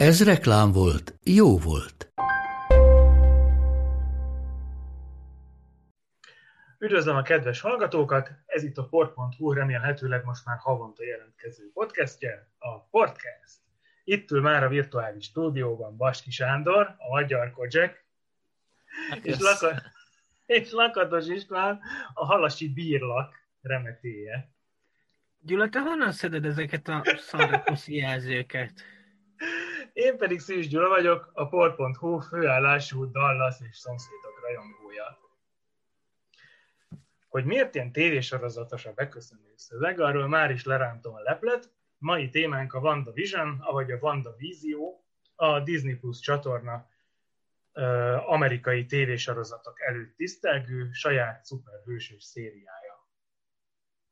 Ez 0.00 0.24
reklám 0.24 0.72
volt, 0.72 1.18
jó 1.24 1.58
volt. 1.58 2.12
Üdvözlöm 6.78 7.16
a 7.16 7.22
kedves 7.22 7.60
hallgatókat! 7.60 8.30
Ez 8.46 8.62
itt 8.62 8.76
a 8.76 8.88
port.hu 8.88 9.52
remélhetőleg 9.52 10.24
most 10.24 10.44
már 10.44 10.58
havonta 10.58 11.04
jelentkező 11.04 11.70
podcastje, 11.72 12.48
a 12.58 12.80
Podcast. 12.80 13.58
Itt 14.04 14.30
ül 14.30 14.40
már 14.40 14.64
a 14.64 14.68
virtuális 14.68 15.24
stúdióban 15.24 15.96
Baski 15.96 16.30
Sándor, 16.30 16.94
a 16.98 17.08
magyar 17.08 17.52
Kocsek, 17.52 18.04
Hát 19.10 19.24
és. 19.24 19.38
Laka- 19.38 19.82
és 20.46 20.70
Lakatos 20.70 21.26
István, 21.26 21.80
a 22.14 22.24
halasi 22.26 22.72
bírlak 22.72 23.34
remetéje. 23.62 24.52
Gyula, 25.38 25.68
te 25.68 25.80
honnan 25.80 26.12
szeded 26.12 26.44
ezeket 26.44 26.88
a 26.88 27.02
szarrakuszi 27.16 27.94
jelzőket? 27.96 28.72
Én 29.92 30.16
pedig 30.16 30.40
Szűs 30.40 30.68
Gyula 30.68 30.88
vagyok, 30.88 31.30
a 31.32 31.48
port.hu 31.48 32.18
főállású 32.18 33.10
Dallas 33.10 33.56
és 33.70 33.76
szomszédok 33.76 34.40
rajongója. 34.42 35.18
Hogy 37.28 37.44
miért 37.44 37.74
ilyen 37.74 37.92
tévésorozatos 37.92 38.86
a 38.86 38.92
beköszönő 38.92 39.52
szöveg, 39.56 40.00
arról 40.00 40.28
már 40.28 40.50
is 40.50 40.64
lerántom 40.64 41.14
a 41.14 41.20
leplet. 41.20 41.72
Mai 41.98 42.28
témánk 42.28 42.72
a 42.72 42.78
WandaVision, 42.78 43.60
avagy 43.60 43.90
a 43.90 43.98
WandaVízió, 44.00 45.04
a 45.34 45.60
Disney 45.60 45.94
Plus 45.94 46.18
csatorna 46.18 46.88
amerikai 48.26 48.86
tévésorozatok 48.86 49.80
előtt 49.80 50.16
tisztelgő 50.16 50.90
saját 50.92 51.44
szuperhősös 51.44 52.22
szériája. 52.22 53.08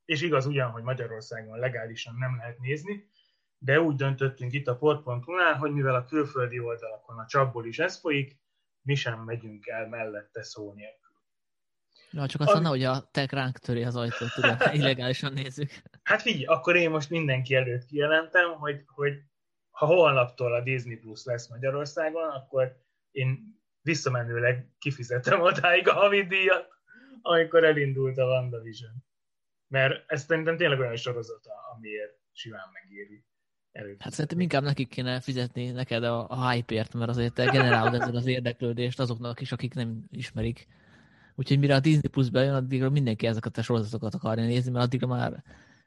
És 0.04 0.22
igaz 0.22 0.46
ugyan, 0.46 0.70
hogy 0.70 0.82
Magyarországon 0.82 1.58
legálisan 1.58 2.14
nem 2.14 2.36
lehet 2.36 2.58
nézni, 2.58 3.10
de 3.58 3.80
úgy 3.80 3.96
döntöttünk 3.96 4.52
itt 4.52 4.66
a 4.66 4.76
port.hu-nál, 4.76 5.54
hogy 5.54 5.72
mivel 5.72 5.94
a 5.94 6.04
külföldi 6.04 6.58
oldalakon 6.58 7.18
a 7.18 7.26
csapból 7.26 7.66
is 7.66 7.78
ez 7.78 8.00
folyik, 8.00 8.36
mi 8.82 8.94
sem 8.94 9.20
megyünk 9.20 9.66
el 9.66 9.88
mellette 9.88 10.42
szó 10.42 10.72
nélkül. 10.72 11.06
Na, 12.10 12.26
csak 12.26 12.40
azt 12.40 12.52
mondta, 12.52 12.68
hogy 12.68 12.84
a 12.84 13.08
tech 13.10 13.32
ránk 13.32 13.58
töri 13.58 13.84
az 13.84 13.96
ajtót, 13.96 14.34
tudod, 14.34 14.56
illegálisan 14.72 15.32
nézzük. 15.32 15.70
Hát 16.02 16.22
figyelj, 16.22 16.44
akkor 16.44 16.76
én 16.76 16.90
most 16.90 17.10
mindenki 17.10 17.54
előtt 17.54 17.84
kijelentem, 17.84 18.50
hogy, 18.50 18.82
hogy 18.86 19.22
ha 19.70 19.86
holnaptól 19.86 20.54
a 20.54 20.60
Disney 20.60 20.96
Plus 20.96 21.24
lesz 21.24 21.48
Magyarországon, 21.48 22.30
akkor 22.30 22.82
én 23.10 23.60
visszamenőleg 23.80 24.74
kifizetem 24.78 25.40
odáig 25.40 25.88
a 25.88 25.92
havidíjat, 25.92 26.68
amikor 27.22 27.64
elindult 27.64 28.18
a 28.18 28.24
WandaVision. 28.24 29.04
Mert 29.66 30.10
ez 30.10 30.24
szerintem 30.24 30.56
tényleg 30.56 30.78
olyan 30.78 30.96
sorozata, 30.96 31.52
amiért 31.74 32.18
simán 32.32 32.68
megéri. 32.72 33.24
Előfizetni. 33.72 34.04
Hát 34.04 34.12
szerintem 34.12 34.40
inkább 34.40 34.62
nekik 34.62 34.88
kéne 34.88 35.20
fizetni 35.20 35.70
neked 35.70 36.04
a, 36.04 36.28
a 36.28 36.50
hype-ért, 36.50 36.94
mert 36.94 37.10
azért 37.10 37.34
te 37.34 37.44
generálod 37.44 37.94
ezzel 37.94 38.16
az 38.16 38.26
érdeklődést 38.26 39.00
azoknak 39.00 39.40
is, 39.40 39.52
akik 39.52 39.74
nem 39.74 40.04
ismerik. 40.10 40.66
Úgyhogy 41.34 41.58
mire 41.58 41.74
a 41.74 41.80
Disney 41.80 42.08
Plus 42.10 42.30
bejön, 42.30 42.54
addigra 42.54 42.90
mindenki 42.90 43.26
ezeket 43.26 43.58
a 43.58 43.62
sorozatokat 43.62 44.14
akarja 44.14 44.44
nézni, 44.44 44.70
mert 44.70 44.84
addigra 44.84 45.06
már 45.06 45.42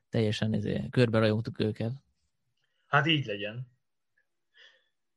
teljesen 0.09 0.53
ezért, 0.53 0.89
körbe 0.89 1.19
rajongtuk 1.19 1.59
őket. 1.59 1.91
Hát 2.87 3.07
így 3.07 3.25
legyen. 3.25 3.67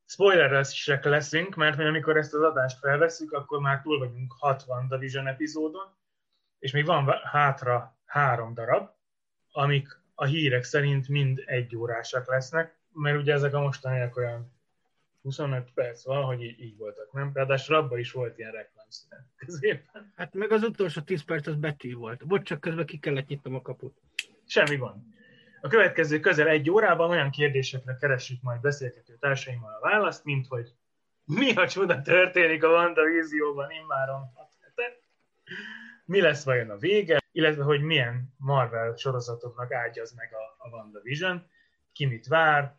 Spoileresek 0.06 1.04
leszünk, 1.04 1.54
mert 1.54 1.78
amikor 1.78 2.16
ezt 2.16 2.34
az 2.34 2.42
adást 2.42 2.78
felveszünk, 2.78 3.32
akkor 3.32 3.60
már 3.60 3.80
túl 3.80 3.98
vagyunk 3.98 4.34
60 4.38 4.88
Division 4.88 5.26
epizódon, 5.26 5.96
és 6.58 6.72
még 6.72 6.84
van 6.84 7.10
hátra 7.22 7.98
három 8.04 8.54
darab, 8.54 8.90
amik 9.50 10.02
a 10.14 10.24
hírek 10.24 10.62
szerint 10.62 11.08
mind 11.08 11.42
egy 11.46 11.76
órásak 11.76 12.28
lesznek, 12.28 12.76
mert 12.92 13.18
ugye 13.18 13.32
ezek 13.32 13.54
a 13.54 13.60
mostaniak 13.60 14.16
olyan 14.16 14.52
25 15.22 15.70
perc 15.74 16.04
van, 16.04 16.24
hogy 16.24 16.42
így, 16.42 16.60
így 16.60 16.76
voltak, 16.76 17.12
nem? 17.12 17.30
Ráadásul 17.34 17.76
abban 17.76 17.98
is 17.98 18.12
volt 18.12 18.38
ilyen 18.38 18.52
reklámszünet 18.52 19.24
középen. 19.46 20.12
Hát 20.16 20.34
meg 20.34 20.52
az 20.52 20.62
utolsó 20.62 21.00
10 21.00 21.22
perc 21.22 21.46
az 21.46 21.54
betű 21.54 21.94
volt. 21.94 22.26
Bocs, 22.26 22.42
csak 22.42 22.60
közben 22.60 22.86
ki 22.86 22.98
kellett 22.98 23.26
nyitnom 23.26 23.54
a 23.54 23.62
kaput. 23.62 24.00
Semmi 24.46 24.76
gond. 24.76 25.02
A 25.60 25.68
következő 25.68 26.20
közel 26.20 26.48
egy 26.48 26.70
órában 26.70 27.10
olyan 27.10 27.30
kérdésekre 27.30 27.96
keressük 28.00 28.42
majd 28.42 28.60
beszélgető 28.60 29.16
társaimmal 29.20 29.72
a 29.80 29.88
választ, 29.88 30.24
mint 30.24 30.46
hogy 30.46 30.74
mi 31.24 31.54
a 31.54 31.68
csoda 31.68 32.02
történik 32.02 32.62
a 32.64 32.68
WandaVision-ban 32.68 33.70
immáron 33.70 34.32
mi 36.04 36.20
lesz 36.20 36.44
vajon 36.44 36.70
a 36.70 36.76
vége, 36.76 37.18
illetve 37.34 37.62
hogy 37.62 37.82
milyen 37.82 38.34
Marvel 38.36 38.96
sorozatoknak 38.96 39.72
ágyaz 39.72 40.14
meg 40.14 40.34
a, 40.34 40.64
a 40.64 40.68
WandaVision, 40.68 41.46
ki 41.92 42.06
mit 42.06 42.26
vár, 42.26 42.76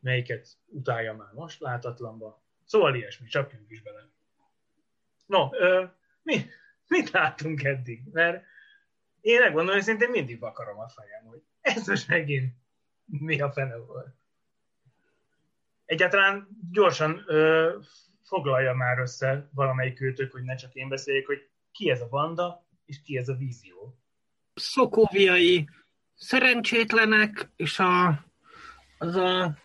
melyiket 0.00 0.48
utálja 0.66 1.14
már 1.14 1.32
most 1.32 1.60
látatlanba. 1.60 2.42
Szóval 2.64 2.94
ilyesmi, 2.94 3.26
csapjunk 3.26 3.70
is 3.70 3.82
bele. 3.82 4.08
No, 5.26 5.48
ö, 5.52 5.84
mi, 6.22 6.46
mit 6.86 7.10
láttunk 7.10 7.64
eddig? 7.64 8.02
Mert 8.12 8.44
én 9.20 9.40
megmondom, 9.40 9.74
hogy 9.74 9.82
szintén 9.82 10.10
mindig 10.10 10.38
vakarom 10.38 10.78
a 10.78 10.88
fejem, 10.88 11.24
hogy 11.24 11.42
ez 11.60 11.86
most 11.86 12.08
megint 12.08 12.54
mi 13.04 13.40
a 13.40 13.52
fene 13.52 13.76
volt. 13.76 14.14
Egyáltalán 15.84 16.48
gyorsan 16.70 17.24
ö, 17.26 17.76
foglalja 18.22 18.72
már 18.72 18.98
össze 18.98 19.48
valamelyik 19.54 20.00
őtök, 20.00 20.32
hogy 20.32 20.42
ne 20.42 20.54
csak 20.54 20.74
én 20.74 20.88
beszéljek, 20.88 21.26
hogy 21.26 21.48
ki 21.72 21.90
ez 21.90 22.00
a 22.00 22.08
banda, 22.08 22.66
és 22.92 23.00
ki 23.02 23.16
ez 23.16 23.28
a 23.28 23.34
vízió. 23.34 23.98
Szokóviai 24.54 25.68
szerencsétlenek, 26.14 27.50
és 27.56 27.78
a, 27.78 28.24
az 28.98 29.16
a 29.16 29.56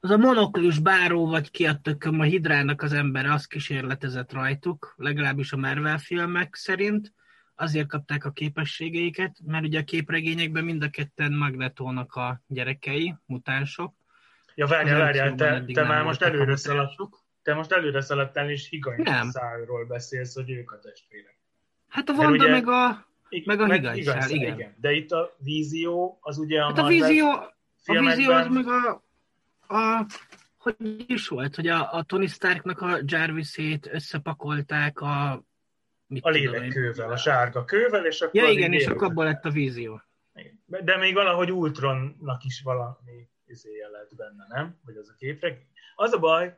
az 0.00 0.12
a 0.12 0.16
monoklis 0.16 0.78
báró, 0.78 1.26
vagy 1.26 1.50
ki 1.50 1.66
a 1.66 1.80
tököm, 1.82 2.20
a 2.20 2.22
hidrának 2.22 2.82
az 2.82 2.92
ember, 2.92 3.26
az 3.26 3.46
kísérletezett 3.46 4.32
rajtuk, 4.32 4.94
legalábbis 4.96 5.52
a 5.52 5.56
Marvel 5.56 5.98
filmek 5.98 6.54
szerint. 6.54 7.12
Azért 7.54 7.88
kapták 7.88 8.24
a 8.24 8.30
képességeiket, 8.30 9.36
mert 9.44 9.64
ugye 9.64 9.80
a 9.80 9.84
képregényekben 9.84 10.64
mind 10.64 10.82
a 10.82 10.90
ketten 10.90 11.32
Magnetónak 11.32 12.14
a 12.14 12.42
gyerekei, 12.46 13.14
mutánsok. 13.24 13.94
Ja, 14.54 14.66
várjál, 14.66 14.98
várjál, 14.98 15.34
te, 15.34 15.64
te 15.64 15.84
már 15.84 16.04
most 16.04 16.22
előre 16.22 16.56
szaladtál, 16.56 17.08
te 17.42 17.54
most 17.54 17.72
előre 17.72 18.00
szaladtál, 18.00 18.50
és 18.50 18.68
higany 18.68 19.02
Nem. 19.02 19.30
szálról 19.30 19.86
beszélsz, 19.86 20.34
hogy 20.34 20.50
ők 20.50 20.70
a 20.70 20.78
testvérek. 20.78 21.35
Hát 21.88 22.08
a 22.08 22.12
Vanda 22.12 22.44
ugye- 22.44 22.52
meg 22.52 22.68
a... 22.68 23.04
Meg 23.44 23.60
a 23.60 23.72
higany 23.72 24.02
szál, 24.02 24.20
szál, 24.20 24.30
igen. 24.30 24.74
De 24.80 24.92
itt 24.92 25.10
a 25.10 25.36
vízió, 25.38 26.18
az 26.20 26.38
ugye 26.38 26.62
a 26.62 26.66
Hát 26.66 26.78
a 26.78 26.86
vízió, 26.86 27.28
a 27.86 28.00
vízió 28.00 28.30
az 28.32 28.46
meg 28.48 28.66
a, 28.66 29.02
a 29.74 30.06
hogy 30.56 31.04
is 31.06 31.28
volt, 31.28 31.54
hogy 31.54 31.66
a, 31.66 31.92
a 31.92 32.02
Tony 32.02 32.26
Starknak 32.26 32.80
a 32.80 32.98
Jarvisét 33.04 33.88
összepakolták 33.92 35.00
a... 35.00 35.42
Mit 36.06 36.24
a 36.24 36.30
lélekkővel, 36.30 37.10
a 37.12 37.16
sárga 37.16 37.64
kővel, 37.64 38.06
és 38.06 38.20
akkor 38.20 38.34
Ja 38.34 38.48
igen, 38.48 38.72
és 38.72 38.86
akkor 38.86 39.06
abból 39.06 39.24
lett 39.24 39.44
a 39.44 39.50
vízió. 39.50 40.02
Igen. 40.34 40.84
De 40.84 40.96
még 40.96 41.14
valahogy 41.14 41.52
Ultronnak 41.52 42.44
is 42.44 42.60
valami 42.62 43.28
izéje 43.46 43.88
lett 43.88 44.14
benne, 44.16 44.46
nem? 44.48 44.78
Vagy 44.84 44.96
az 44.96 45.08
a 45.08 45.14
képregény. 45.18 45.66
Az 45.94 46.12
a 46.12 46.18
baj, 46.18 46.56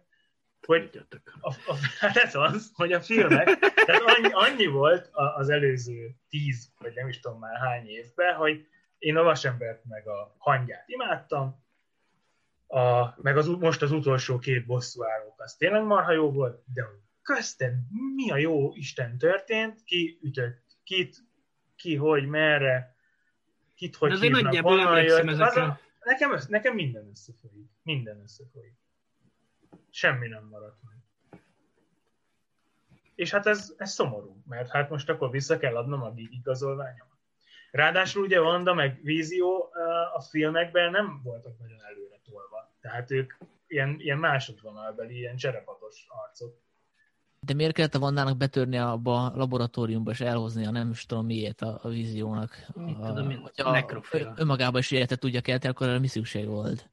hogy 0.66 1.06
a, 1.40 1.48
a, 1.66 1.74
hát 1.98 2.16
ez 2.16 2.34
az, 2.34 2.70
hogy 2.74 2.92
a 2.92 3.00
filmek, 3.00 3.58
tehát 3.58 4.02
annyi, 4.06 4.32
annyi 4.32 4.66
volt 4.66 5.10
az 5.12 5.48
előző 5.48 6.14
tíz, 6.28 6.72
vagy 6.78 6.92
nem 6.94 7.08
is 7.08 7.20
tudom 7.20 7.38
már 7.38 7.58
hány 7.58 7.88
évben, 7.88 8.34
hogy 8.34 8.66
én 8.98 9.16
a 9.16 9.22
Vasembert 9.22 9.84
meg 9.84 10.08
a 10.08 10.34
hangyát 10.38 10.88
imádtam, 10.88 11.66
a, 12.66 13.14
meg 13.22 13.36
az, 13.36 13.46
most 13.46 13.82
az 13.82 13.92
utolsó 13.92 14.38
két 14.38 14.66
bosszúállók, 14.66 15.40
az 15.40 15.54
tényleg 15.54 15.82
marha 15.82 16.12
jó 16.12 16.30
volt, 16.30 16.62
de 16.74 16.84
köztem 17.22 17.86
mi 18.14 18.30
a 18.30 18.36
jó 18.36 18.74
Isten 18.74 19.18
történt, 19.18 19.84
ki 19.84 20.18
ütött 20.22 20.68
kit, 20.84 21.16
ki 21.76 21.96
hogy, 21.96 22.26
merre, 22.26 22.96
kit 23.74 23.96
hogy 23.96 24.20
hívnak, 24.20 24.54
honnan 24.54 25.02
jött. 25.02 25.28
Az 25.28 25.40
ezekre. 25.40 25.62
a, 25.62 25.80
nekem, 26.00 26.32
össz, 26.32 26.46
nekem 26.46 26.74
minden 26.74 27.08
összefolyik. 27.10 27.70
Minden 27.82 28.20
összefolyik. 28.22 28.76
Semmi 29.90 30.28
nem 30.28 30.44
maradt 30.50 30.82
meg. 30.82 30.96
És 33.14 33.30
hát 33.30 33.46
ez, 33.46 33.74
ez 33.76 33.90
szomorú, 33.90 34.42
mert 34.46 34.70
hát 34.70 34.90
most 34.90 35.08
akkor 35.08 35.30
vissza 35.30 35.58
kell 35.58 35.76
adnom 35.76 36.02
a 36.02 36.10
gig 36.10 36.32
igazolványomat. 36.32 37.16
Ráadásul 37.70 38.22
ugye 38.22 38.40
Wanda 38.40 38.74
meg 38.74 39.00
Vízió 39.02 39.70
a 40.14 40.20
filmekben 40.20 40.90
nem 40.90 41.20
voltak 41.22 41.58
nagyon 41.58 41.78
előre 41.84 42.20
tolva. 42.24 42.72
Tehát 42.80 43.10
ők 43.10 43.32
ilyen, 43.66 43.96
ilyen 43.98 44.18
másodvonalbeli, 44.18 45.16
ilyen 45.16 45.36
cserepatos 45.36 46.06
arcok. 46.08 46.56
De 47.40 47.54
miért 47.54 47.72
kellett 47.72 47.94
a 47.94 47.98
Vandának 47.98 48.36
betörni 48.36 48.78
abba 48.78 49.24
a 49.24 49.36
laboratóriumba 49.36 50.10
és 50.10 50.20
elhozni 50.20 50.66
a 50.66 50.70
nem 50.70 50.90
is 50.90 51.06
tudom 51.06 51.26
miért 51.26 51.60
a, 51.60 51.78
a 51.82 51.88
víziónak? 51.88 52.66
Mit 52.74 52.96
a, 53.00 53.06
tudom 53.06 53.30
én, 53.30 53.38
hogyha 53.38 53.70
nekrofil. 53.70 54.34
önmagában 54.36 54.80
is 54.80 54.90
életet 54.90 55.20
tudja 55.20 55.40
kelteni, 55.40 55.72
akkor 55.72 55.88
erre 55.88 55.98
mi 55.98 56.06
szükség 56.06 56.46
volt? 56.46 56.90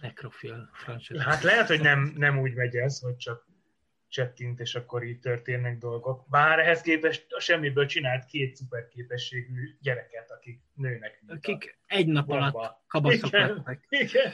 Necrofil 0.00 0.68
franchise. 0.72 1.22
Hát 1.22 1.42
lehet, 1.42 1.66
hogy 1.66 1.80
nem, 1.80 2.12
nem 2.16 2.38
úgy 2.38 2.54
megy 2.54 2.74
ez, 2.76 2.98
hogy 2.98 3.16
csak 3.16 3.48
csettint, 4.08 4.60
és 4.60 4.74
akkor 4.74 5.02
így 5.04 5.18
történnek 5.20 5.78
dolgok. 5.78 6.26
Bár 6.28 6.58
ehhez 6.58 6.80
képest 6.80 7.26
a 7.32 7.40
semmiből 7.40 7.86
csinált 7.86 8.24
két 8.24 8.56
szuperképességű 8.56 9.76
gyereket, 9.80 10.30
akik 10.30 10.62
nőnek. 10.74 11.22
Akik 11.26 11.78
egy 11.86 12.06
nap 12.06 12.26
bomba. 12.26 12.58
alatt 12.58 12.84
kabaszok 12.88 13.26
Igen. 13.26 13.48
lettek. 13.48 13.84
Igen. 13.88 14.32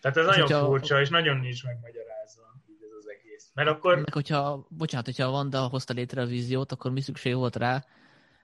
Tehát 0.00 0.16
ez 0.16 0.24
És 0.24 0.30
nagyon 0.30 0.40
hogyha- 0.46 0.64
furcsa, 0.64 1.00
és 1.00 1.08
nagyon 1.08 1.36
nincs 1.36 1.64
megmagyarázva 1.64 2.42
így 2.70 2.82
ez 2.82 2.96
az 2.98 3.08
egész. 3.08 3.50
Mert 3.54 3.68
akkor 3.68 3.94
Meg 3.96 4.12
hogyha, 4.12 4.66
bocsánat, 4.70 5.06
hogyha 5.06 5.26
a 5.26 5.30
Vanda 5.30 5.60
hozta 5.60 5.92
létre 5.92 6.22
a 6.22 6.26
víziót, 6.26 6.72
akkor 6.72 6.90
mi 6.90 7.00
szükség 7.00 7.34
volt 7.34 7.56
rá 7.56 7.84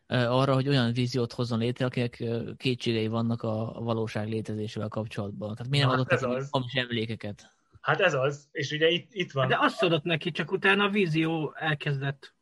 arra, 0.09 0.55
hogy 0.55 0.69
olyan 0.69 0.93
víziót 0.93 1.33
hozzon 1.33 1.59
létre, 1.59 1.87
akinek 1.87 2.25
kétségei 2.57 3.09
vannak 3.09 3.43
a 3.43 3.73
valóság 3.81 4.29
létezésével 4.29 4.89
kapcsolatban. 4.89 5.55
Tehát 5.55 5.71
miért 5.71 5.87
nem 5.87 5.95
adott 5.95 6.13
ez 6.13 6.21
neki 6.21 6.35
az. 6.35 6.49
hamis 6.51 6.73
emlékeket? 6.75 7.53
Hát 7.81 8.01
ez 8.01 8.15
az, 8.15 8.49
és 8.53 8.73
ugye 8.73 8.89
itt, 8.89 9.09
itt 9.13 9.33
van. 9.33 9.49
De 9.49 9.57
azt 9.61 9.83
adott 9.83 10.03
neki, 10.05 10.31
csak 10.31 10.53
utána 10.53 10.85
a 10.85 10.89
vízió 10.89 11.55
elkezdett 11.57 12.35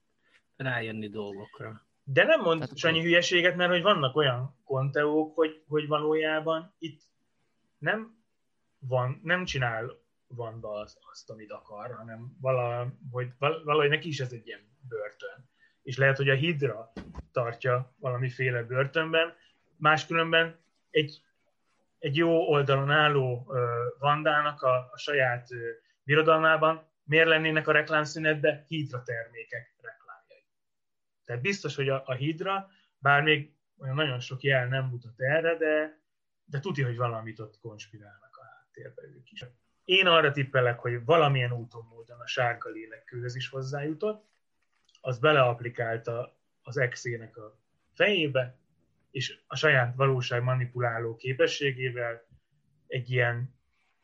rájönni 0.57 1.09
dolgokra. 1.09 1.87
De 2.05 2.25
nem 2.25 2.41
mond 2.41 2.61
Tehát- 2.61 2.79
Sanyi 2.79 3.03
hülyeséget, 3.03 3.57
mert 3.57 3.71
hogy 3.71 3.83
vannak 3.83 4.17
olyan 4.17 4.57
konteók, 4.65 5.35
hogy, 5.35 5.63
hogy 5.69 5.87
valójában 5.87 6.75
itt 6.79 7.01
nem 7.79 8.25
van, 8.79 9.21
nem 9.23 9.45
csinál 9.45 10.05
Vanda 10.29 10.71
azt, 10.71 10.99
azt, 11.11 11.31
amit 11.31 11.53
akar, 11.53 11.95
hanem 11.95 12.37
vala, 12.41 12.93
hogy 13.11 13.29
val- 13.39 13.65
valahogy 13.65 13.89
neki 13.89 14.09
is 14.09 14.21
ez 14.21 14.33
egy 14.33 14.47
ilyen 14.47 14.61
börtön. 14.89 15.49
És 15.87 15.97
lehet, 15.97 16.17
hogy 16.17 16.29
a 16.29 16.35
Hidra 16.35 16.93
tartja 17.33 17.95
valamiféle 17.99 18.63
börtönben, 18.63 19.35
máskülönben 19.77 20.59
egy, 20.91 21.23
egy 21.99 22.17
jó 22.17 22.49
oldalon 22.49 22.91
álló 22.91 23.53
Vandának 23.99 24.63
a, 24.63 24.91
a 24.93 24.99
saját 24.99 25.49
birodalmában 26.03 26.89
miért 27.05 27.29
lennének 27.29 27.69
a 27.69 27.73
reklámszünetbe 27.73 28.65
Hidra 28.69 29.03
termékek 29.03 29.75
reklámjai. 29.81 30.47
Tehát 31.25 31.43
biztos, 31.43 31.77
hogy 31.77 31.89
a, 31.89 32.03
a 32.07 32.15
Hidra, 32.15 32.71
bár 32.99 33.23
még 33.23 33.53
olyan 33.79 33.95
nagyon 33.95 34.21
sok 34.21 34.43
jel 34.43 34.67
nem 34.69 34.85
mutat 34.85 35.21
erre, 35.21 35.57
de, 35.57 36.01
de 36.45 36.61
tudja, 36.61 36.87
hogy 36.87 36.97
valamit 36.97 37.39
ott 37.39 37.59
konspirálnak 37.61 38.37
a 38.37 38.45
háttérbe 38.45 39.03
ők 39.03 39.31
is. 39.31 39.45
Én 39.85 40.07
arra 40.07 40.31
tippelek, 40.31 40.79
hogy 40.79 41.05
valamilyen 41.05 41.53
úton 41.53 41.87
módon 41.91 42.21
a 42.21 42.27
sárga 42.27 42.71
lélekkőhöz 42.71 43.37
is 43.37 43.49
hozzájutott, 43.49 44.35
az 45.07 45.19
beleaplikálta 45.19 46.37
az 46.63 46.77
exének 46.77 47.37
a 47.37 47.59
fejébe, 47.95 48.59
és 49.11 49.41
a 49.47 49.57
saját 49.57 49.95
valóság 49.95 50.43
manipuláló 50.43 51.17
képességével 51.17 52.27
egy 52.87 53.11
ilyen 53.11 53.55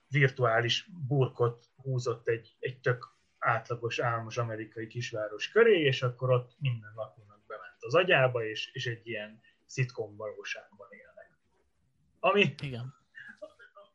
virtuális 0.08 0.88
burkot 1.08 1.64
húzott 1.76 2.28
egy, 2.28 2.56
egy 2.58 2.80
tök 2.80 3.08
átlagos, 3.38 3.98
álmos 3.98 4.38
amerikai 4.38 4.86
kisváros 4.86 5.48
köré, 5.48 5.80
és 5.80 6.02
akkor 6.02 6.30
ott 6.30 6.52
minden 6.58 6.92
lakónak 6.94 7.46
bement 7.46 7.76
az 7.78 7.94
agyába, 7.94 8.44
és, 8.44 8.70
és 8.72 8.86
egy 8.86 9.06
ilyen 9.06 9.40
szitkom 9.66 10.16
valóságban 10.16 10.88
élnek. 10.90 11.30
Ami 12.20 12.54
Igen. 12.62 12.94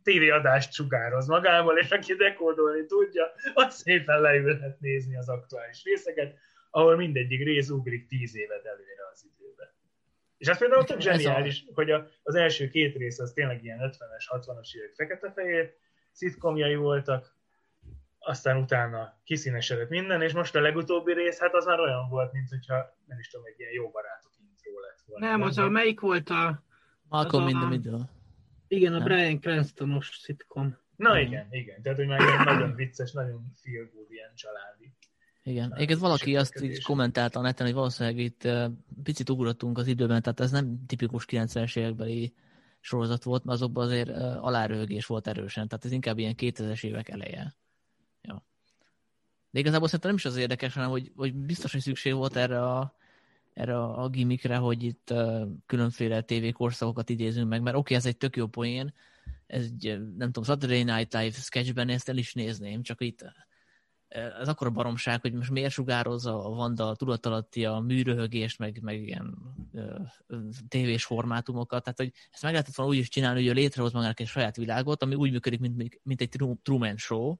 tévéadást 0.04 0.74
sugároz 0.74 1.28
magából, 1.28 1.78
és 1.78 1.92
aki 1.92 2.14
dekódolni 2.14 2.86
tudja, 2.86 3.32
az 3.54 3.76
szépen 3.76 4.22
leülhet 4.22 4.80
nézni 4.80 5.18
az 5.18 5.30
aktuális 5.30 5.84
részeket, 5.84 6.46
ahol 6.70 6.96
mindegyik 6.96 7.44
rész 7.44 7.70
ugrik 7.70 8.08
tíz 8.08 8.36
évet 8.36 8.66
előre 8.66 9.10
az 9.14 9.26
időbe. 9.34 9.74
És 10.38 10.48
ez 10.48 10.58
például 10.58 10.84
tök 10.84 10.98
Ez 10.98 11.06
a- 11.06 11.10
zseniális, 11.12 11.66
hogy 11.74 11.92
a, 11.92 12.08
az 12.24 12.36
első 12.36 12.68
két 12.70 12.96
rész 12.96 13.20
az 13.20 13.32
tényleg 13.32 13.64
ilyen 13.64 13.80
50-es, 13.80 14.38
60-as 14.40 14.74
évek 14.76 14.94
fekete-fehér 14.96 15.76
szitkomjai 16.12 16.76
voltak, 16.76 17.36
aztán 18.20 18.58
utána 18.58 19.20
kiszínesedett 19.24 19.90
minden, 19.90 20.22
és 20.22 20.34
most 20.34 20.56
a 20.56 20.62
legutóbbi 20.62 21.14
rész, 21.14 21.40
hát 21.40 21.54
az 21.56 21.66
már 21.66 21.80
olyan 21.80 22.10
volt, 22.10 22.32
mint 22.34 22.50
hogyha 22.50 22.98
nem 23.06 23.20
is 23.20 23.28
tudom, 23.30 23.46
egy 23.46 23.60
ilyen 23.60 23.72
jó 23.72 23.90
barátok 23.90 24.32
intro 24.40 24.80
lett 24.80 25.02
volna. 25.06 25.28
Nem, 25.28 25.42
az 25.42 25.58
a 25.58 25.70
melyik 25.70 26.00
volt 26.00 26.30
a... 26.30 26.64
Malcolm 27.10 27.48
in 27.48 27.58
the 27.58 27.68
middle. 27.68 28.10
Igen, 28.68 28.94
a 28.94 28.98
Nem. 28.98 29.08
Brian 29.08 29.40
Cranstonos 29.40 30.18
szitkom. 30.18 30.78
Na 30.96 31.20
igen, 31.20 31.48
igen. 31.52 31.82
Tehát, 31.82 31.98
hogy 31.98 32.08
már 32.08 32.20
ilyen 32.20 32.44
nagyon 32.44 32.76
vicces, 32.76 33.12
nagyon 33.12 33.52
feel 33.56 33.90
good, 33.94 34.12
ilyen 34.12 34.36
családi. 34.36 34.94
Igen. 35.48 35.74
Egyébként 35.74 36.00
valaki 36.00 36.36
azt 36.36 36.62
így 36.62 36.84
kommentálta 36.84 37.40
a 37.40 37.42
neten, 37.42 37.66
hogy 37.66 37.76
valószínűleg 37.76 38.20
itt 38.20 38.48
picit 39.04 39.30
ugrottunk 39.30 39.78
az 39.78 39.88
időben, 39.88 40.22
tehát 40.22 40.40
ez 40.40 40.52
nem 40.52 40.86
tipikus 40.86 41.26
90-es 41.28 41.78
évekbeli 41.78 42.34
sorozat 42.80 43.24
volt, 43.24 43.44
mert 43.44 43.58
azokban 43.58 43.86
azért 43.86 44.10
alárőgés 44.40 45.06
volt 45.06 45.28
erősen, 45.28 45.68
tehát 45.68 45.86
ez 45.86 45.92
inkább 45.92 46.18
ilyen 46.18 46.34
2000-es 46.38 46.84
évek 46.84 47.10
eleje. 47.10 47.56
Ja. 48.22 48.46
De 49.50 49.60
igazából 49.60 49.88
szerintem 49.88 50.10
nem 50.10 50.20
is 50.20 50.26
az 50.26 50.36
érdekes, 50.36 50.74
hanem 50.74 50.90
hogy, 50.90 51.12
hogy 51.16 51.34
biztos, 51.36 51.72
hogy 51.72 51.82
szükség 51.82 52.14
volt 52.14 52.36
erre 52.36 52.62
a, 52.62 52.96
erre 53.54 53.84
a 53.84 54.10
gimmickre, 54.10 54.56
hogy 54.56 54.84
itt 54.84 55.14
különféle 55.66 56.22
tévékorszakokat 56.22 57.10
idézünk 57.10 57.50
meg, 57.50 57.62
mert 57.62 57.76
oké, 57.76 57.94
okay, 57.94 57.98
ez 57.98 58.06
egy 58.06 58.18
tök 58.18 58.36
jó 58.36 58.48
poén, 58.48 58.94
ez 59.46 59.64
egy, 59.64 60.00
nem 60.18 60.32
tudom, 60.32 60.44
Saturday 60.44 60.84
Night 60.84 61.14
Live 61.14 61.32
sketchben 61.32 61.90
ezt 61.90 62.10
el 62.10 62.18
is 62.18 62.34
nézném, 62.34 62.82
csak 62.82 63.02
itt 63.02 63.26
ez 64.08 64.48
akkor 64.48 64.68
a 64.68 64.72
baromság, 64.72 65.22
hogy 65.22 65.34
most 65.34 65.50
miért 65.50 65.72
sugározza 65.72 66.46
a 66.46 66.50
Vanda 66.50 66.96
tudatalatti 66.96 67.66
a 67.66 67.80
műröhögést, 67.80 68.60
meg, 68.60 68.80
meg 68.82 69.02
ilyen 69.02 69.38
ö, 69.74 69.96
tévés 70.68 71.06
formátumokat, 71.06 71.84
tehát 71.84 72.00
hogy 72.00 72.12
ezt 72.32 72.44
meg 72.44 72.52
lehetett 72.52 72.76
volna 72.76 72.92
úgy 72.92 72.98
is 72.98 73.10
csinálni, 73.10 73.40
hogy 73.40 73.50
ő 73.50 73.54
létrehoz 73.54 73.92
magának 73.94 74.20
egy 74.20 74.28
saját 74.28 74.56
világot, 74.56 75.04
ami 75.04 75.16
úgy 75.16 75.32
működik, 75.32 75.60
mint, 75.60 76.00
mint 76.04 76.22
egy 76.22 76.30
Tru- 76.30 76.60
Truman 76.62 76.98
Show, 76.98 77.36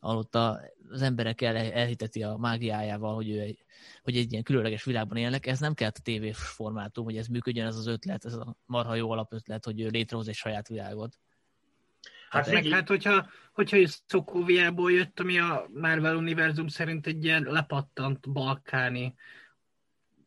ahol 0.00 0.18
ott 0.18 0.34
a, 0.34 0.60
az 0.90 1.02
emberek 1.02 1.40
el, 1.40 1.56
elhiteti 1.56 2.22
a 2.22 2.36
mágiájával, 2.36 3.14
hogy, 3.14 3.30
ő 3.30 3.40
egy, 3.40 3.64
hogy 4.02 4.16
egy 4.16 4.30
ilyen 4.30 4.42
különleges 4.42 4.84
világban 4.84 5.16
élnek. 5.16 5.46
Ez 5.46 5.60
nem 5.60 5.74
kellett 5.74 5.96
a 5.96 6.02
tévés 6.02 6.38
formátum, 6.38 7.04
hogy 7.04 7.16
ez 7.16 7.26
működjön, 7.26 7.66
ez 7.66 7.76
az 7.76 7.86
ötlet, 7.86 8.24
ez 8.24 8.34
a 8.34 8.56
marha 8.66 8.94
jó 8.94 9.10
alapötlet, 9.10 9.64
hogy 9.64 9.80
ő 9.80 9.88
létrehoz 9.88 10.28
egy 10.28 10.34
saját 10.34 10.68
világot. 10.68 11.18
Hát 12.36 12.52
Meg 12.52 12.64
hát, 12.64 12.88
hogyha, 12.88 13.26
hogyha 13.52 13.76
is 13.76 13.98
Szokóviából 14.06 14.92
jött, 14.92 15.20
ami 15.20 15.38
a 15.38 15.66
Marvel 15.74 16.16
univerzum 16.16 16.68
szerint 16.68 17.06
egy 17.06 17.24
ilyen 17.24 17.42
lepattant 17.42 18.32
balkáni, 18.32 19.14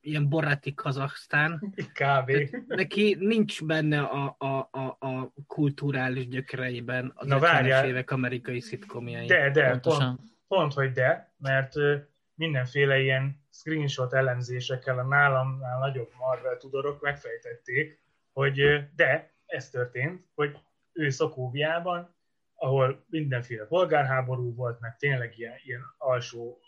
ilyen 0.01 0.29
boráti 0.29 0.73
Kazaksztán. 0.73 1.73
kb. 1.93 2.31
Neki 2.67 3.15
nincs 3.19 3.65
benne 3.65 4.01
a, 4.01 4.35
a, 4.37 4.69
a, 4.71 4.97
a 4.99 5.33
kulturális 5.47 6.27
gyökereiben 6.27 7.11
az 7.15 7.27
Na, 7.27 7.37
50-es 7.37 7.41
várjál. 7.41 7.85
évek 7.87 8.11
amerikai 8.11 8.59
szitkomjai. 8.59 9.25
De, 9.25 9.49
de, 9.51 9.69
pont, 9.69 9.81
Pontosan. 9.81 10.19
pont, 10.47 10.73
hogy 10.73 10.91
de, 10.91 11.33
mert 11.37 11.73
mindenféle 12.35 12.99
ilyen 12.99 13.43
screenshot 13.51 14.13
elemzésekkel 14.13 14.99
a 14.99 15.03
nálamnál 15.03 15.79
nagyobb 15.79 16.09
Marvel 16.19 16.57
tudorok 16.57 17.01
megfejtették, 17.01 17.99
hogy 18.33 18.61
de, 18.95 19.33
ez 19.45 19.69
történt, 19.69 20.25
hogy 20.35 20.57
ő 20.93 21.09
Szokóviában, 21.09 22.15
ahol 22.55 23.05
mindenféle 23.09 23.65
polgárháború 23.65 24.55
volt, 24.55 24.79
meg 24.79 24.95
tényleg 24.97 25.37
ilyen, 25.37 25.55
ilyen 25.63 25.81
alsó 25.97 26.59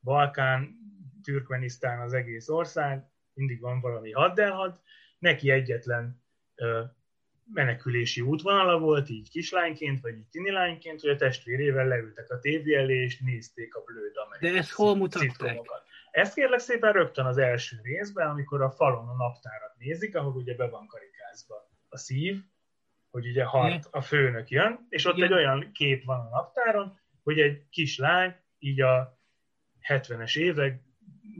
Balkán, 0.00 0.78
Türkmenisztán 1.22 2.00
az 2.00 2.12
egész 2.12 2.48
ország, 2.48 3.04
mindig 3.32 3.60
van 3.60 3.80
valami 3.80 4.12
haddelhad, 4.12 4.80
neki 5.18 5.50
egyetlen 5.50 6.22
ö, 6.54 6.82
menekülési 7.52 8.20
útvonala 8.20 8.78
volt, 8.78 9.08
így 9.08 9.30
kislányként, 9.30 10.00
vagy 10.00 10.16
így 10.16 10.28
tinilányként, 10.30 11.00
hogy 11.00 11.10
a 11.10 11.16
testvérével 11.16 11.86
leültek 11.86 12.30
a 12.30 12.38
tévé 12.38 12.74
elé, 12.74 13.02
és 13.02 13.18
nézték 13.18 13.74
a 13.74 13.82
blőd 13.82 14.16
amerikai 14.16 14.50
De 14.50 14.58
ezt 14.58 14.72
hol 14.72 14.96
mutatták? 14.96 15.58
Ezt 16.10 16.34
kérlek 16.34 16.58
szépen 16.58 16.92
rögtön 16.92 17.26
az 17.26 17.38
első 17.38 17.76
részben, 17.82 18.28
amikor 18.28 18.62
a 18.62 18.70
falon 18.70 19.08
a 19.08 19.16
naptárat 19.16 19.74
nézik, 19.78 20.16
ahol 20.16 20.32
ugye 20.32 20.54
be 20.54 20.68
van 20.68 20.86
karikázva 20.86 21.70
a 21.88 21.96
szív, 21.96 22.42
hogy 23.10 23.26
ugye 23.26 23.44
Hart 23.44 23.88
a 23.90 24.00
főnök 24.00 24.48
jön, 24.48 24.86
és 24.88 25.04
ott 25.04 25.16
Igen. 25.16 25.28
egy 25.28 25.34
olyan 25.34 25.70
kép 25.72 26.04
van 26.04 26.20
a 26.20 26.28
naptáron, 26.28 26.98
hogy 27.22 27.38
egy 27.38 27.68
kislány 27.68 28.34
így 28.58 28.80
a 28.80 29.18
70-es 29.88 30.36
évek 30.36 30.82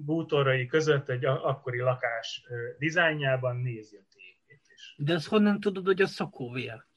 bútorai 0.04 0.66
között 0.66 1.08
egy 1.08 1.24
akkori 1.24 1.78
lakás 1.78 2.44
dizájnjában 2.78 3.56
nézi 3.56 3.96
a 3.96 4.06
tévét. 4.14 4.62
És 4.66 4.94
De 4.96 5.14
azt 5.14 5.28
honnan 5.28 5.60
tudod, 5.60 5.86
hogy 5.86 6.02
a 6.02 6.06
Szokóvia? 6.06 6.88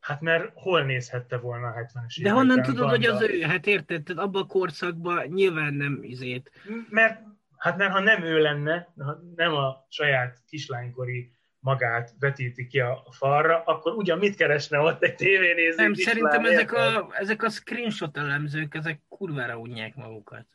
Hát 0.00 0.20
mert 0.20 0.50
hol 0.54 0.82
nézhette 0.82 1.36
volna 1.36 1.66
a 1.66 1.72
70-es 1.72 1.86
De 1.94 2.20
években 2.20 2.32
honnan 2.32 2.62
tudod, 2.62 2.88
hogy 2.88 3.06
Vanda? 3.06 3.24
az 3.24 3.30
ő? 3.30 3.40
Hát 3.40 3.66
érted, 3.66 4.02
tehát 4.02 4.22
abban 4.22 4.42
a 4.42 4.46
korszakban 4.46 5.26
nyilván 5.26 5.74
nem 5.74 5.98
izét. 6.02 6.50
Mert, 6.88 7.22
hát 7.56 7.76
mert 7.76 7.92
ha 7.92 8.00
nem 8.00 8.22
ő 8.22 8.38
lenne, 8.40 8.92
nem 9.36 9.54
a 9.54 9.86
saját 9.88 10.42
kislánykori 10.46 11.32
magát 11.62 12.14
vetíti 12.18 12.66
ki 12.66 12.80
a 12.80 13.04
falra, 13.10 13.62
akkor 13.62 13.92
ugyan 13.92 14.18
mit 14.18 14.36
keresne 14.36 14.78
ott 14.78 15.02
egy 15.02 15.14
tévénéző 15.14 15.82
Nem, 15.82 15.94
szerintem 15.94 16.44
ezek 16.44 16.72
a, 16.72 17.08
ezek 17.12 17.42
a 17.42 17.48
screenshot 17.48 18.16
elemzők, 18.16 18.74
ezek 18.74 19.00
kurvára 19.08 19.56
unják 19.56 19.94
magukat. 19.94 20.46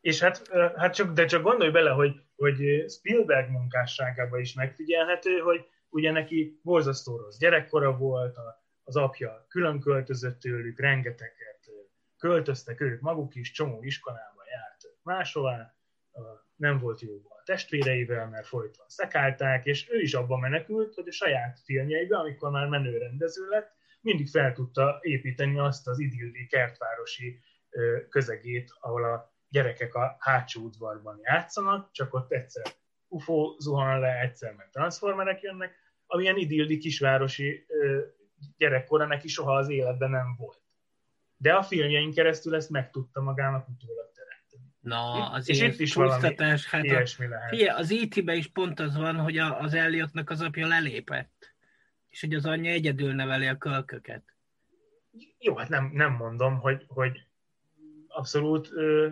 És 0.00 0.20
hát, 0.20 0.50
hát 0.76 0.94
csak, 0.94 1.12
de 1.12 1.24
csak 1.24 1.42
gondolj 1.42 1.70
bele, 1.70 1.90
hogy, 1.90 2.14
hogy 2.36 2.84
Spielberg 2.88 3.50
munkásságában 3.50 4.40
is 4.40 4.54
megfigyelhető, 4.54 5.38
hogy 5.38 5.66
ugye 5.88 6.10
neki 6.10 6.60
borzasztó 6.62 7.16
rossz 7.16 7.38
gyerekkora 7.38 7.96
volt, 7.96 8.36
a, 8.36 8.64
az 8.84 8.96
apja 8.96 9.46
külön 9.48 9.80
költözött 9.80 10.40
tőlük, 10.40 10.80
rengeteget 10.80 11.70
költöztek 12.18 12.80
ők 12.80 13.00
maguk 13.00 13.34
is, 13.34 13.50
csomó 13.50 13.82
iskolába 13.82 14.42
járt 14.50 14.94
máshová, 15.02 15.75
nem 16.56 16.78
volt 16.78 17.00
jó 17.00 17.14
a 17.28 17.42
testvéreivel, 17.44 18.28
mert 18.28 18.46
folyton 18.46 18.84
szekálták, 18.88 19.64
és 19.66 19.90
ő 19.90 20.00
is 20.00 20.14
abban 20.14 20.40
menekült, 20.40 20.94
hogy 20.94 21.08
a 21.08 21.12
saját 21.12 21.60
filmjeiben, 21.64 22.20
amikor 22.20 22.50
már 22.50 22.68
menő 22.68 22.98
rendező 22.98 23.48
lett, 23.48 23.74
mindig 24.00 24.28
fel 24.28 24.52
tudta 24.52 24.98
építeni 25.00 25.58
azt 25.58 25.88
az 25.88 25.98
idilli 25.98 26.46
kertvárosi 26.46 27.40
közegét, 28.08 28.70
ahol 28.80 29.04
a 29.04 29.34
gyerekek 29.48 29.94
a 29.94 30.16
hátsó 30.18 30.62
udvarban 30.62 31.18
játszanak, 31.22 31.92
csak 31.92 32.14
ott 32.14 32.32
egyszer 32.32 32.66
UFO 33.08 33.56
zuhan 33.58 34.00
le, 34.00 34.20
egyszer 34.20 34.54
meg 34.54 34.70
transformerek 34.70 35.40
jönnek, 35.40 35.74
amilyen 36.06 36.36
idilli 36.36 36.78
kisvárosi 36.78 37.66
gyerekkora 38.56 39.06
neki 39.06 39.28
soha 39.28 39.56
az 39.56 39.68
életben 39.68 40.10
nem 40.10 40.34
volt. 40.38 40.62
De 41.36 41.54
a 41.54 41.62
filmjein 41.62 42.12
keresztül 42.12 42.54
ezt 42.54 42.70
meg 42.70 42.90
tudta 42.90 43.20
magának 43.20 43.68
utólag 43.68 44.06
Na, 44.86 45.32
És 45.36 45.48
azért 45.48 45.72
itt 45.72 45.80
is 45.80 45.90
csúsztatás, 45.90 46.66
hát 46.66 46.84
Ilyesmi 46.84 47.26
lehet. 47.26 47.48
Figyelj, 47.48 47.68
az 47.68 47.90
IT-be 47.90 48.34
is 48.34 48.46
pont 48.46 48.80
az 48.80 48.96
van, 48.96 49.16
hogy 49.16 49.38
a, 49.38 49.60
az 49.60 49.74
Elliotnak 49.74 50.30
az 50.30 50.40
apja 50.40 50.66
lelépett, 50.66 51.54
és 52.08 52.20
hogy 52.20 52.34
az 52.34 52.46
anyja 52.46 52.70
egyedül 52.70 53.14
neveli 53.14 53.46
a 53.46 53.56
kölköket. 53.56 54.22
Jó, 55.38 55.56
hát 55.56 55.68
nem, 55.68 55.90
nem 55.92 56.12
mondom, 56.12 56.58
hogy, 56.58 56.84
hogy 56.88 57.26
abszolút 58.08 58.68
ö, 58.72 59.08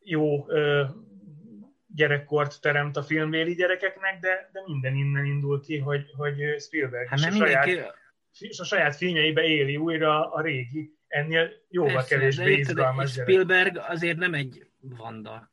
jó 0.00 0.50
ö, 0.50 0.84
gyerekkort 1.86 2.60
teremt 2.60 2.96
a 2.96 3.02
filmbéli 3.02 3.54
gyerekeknek, 3.54 4.20
de, 4.20 4.50
de 4.52 4.62
minden 4.66 4.94
innen 4.94 5.24
indul 5.24 5.60
ki, 5.60 5.78
hogy, 5.78 6.10
hogy 6.16 6.60
Spielberg 6.60 7.08
Hát 7.08 7.18
is 7.18 7.24
a 7.24 7.30
saját, 7.30 7.66
mindenki... 7.66 7.96
és 8.38 8.58
a 8.58 8.64
saját 8.64 8.96
filmjeibe 8.96 9.42
éli 9.42 9.76
újra 9.76 10.32
a 10.32 10.40
régi, 10.40 10.96
ennél 11.12 11.50
jóval 11.68 11.92
Persze, 11.94 12.14
kevésbé 12.14 12.50
érted, 12.50 12.58
izgalmas 12.58 13.12
gyerek. 13.12 13.28
Spielberg 13.30 13.76
azért 13.88 14.16
nem 14.18 14.34
egy 14.34 14.66
vanda. 14.80 15.50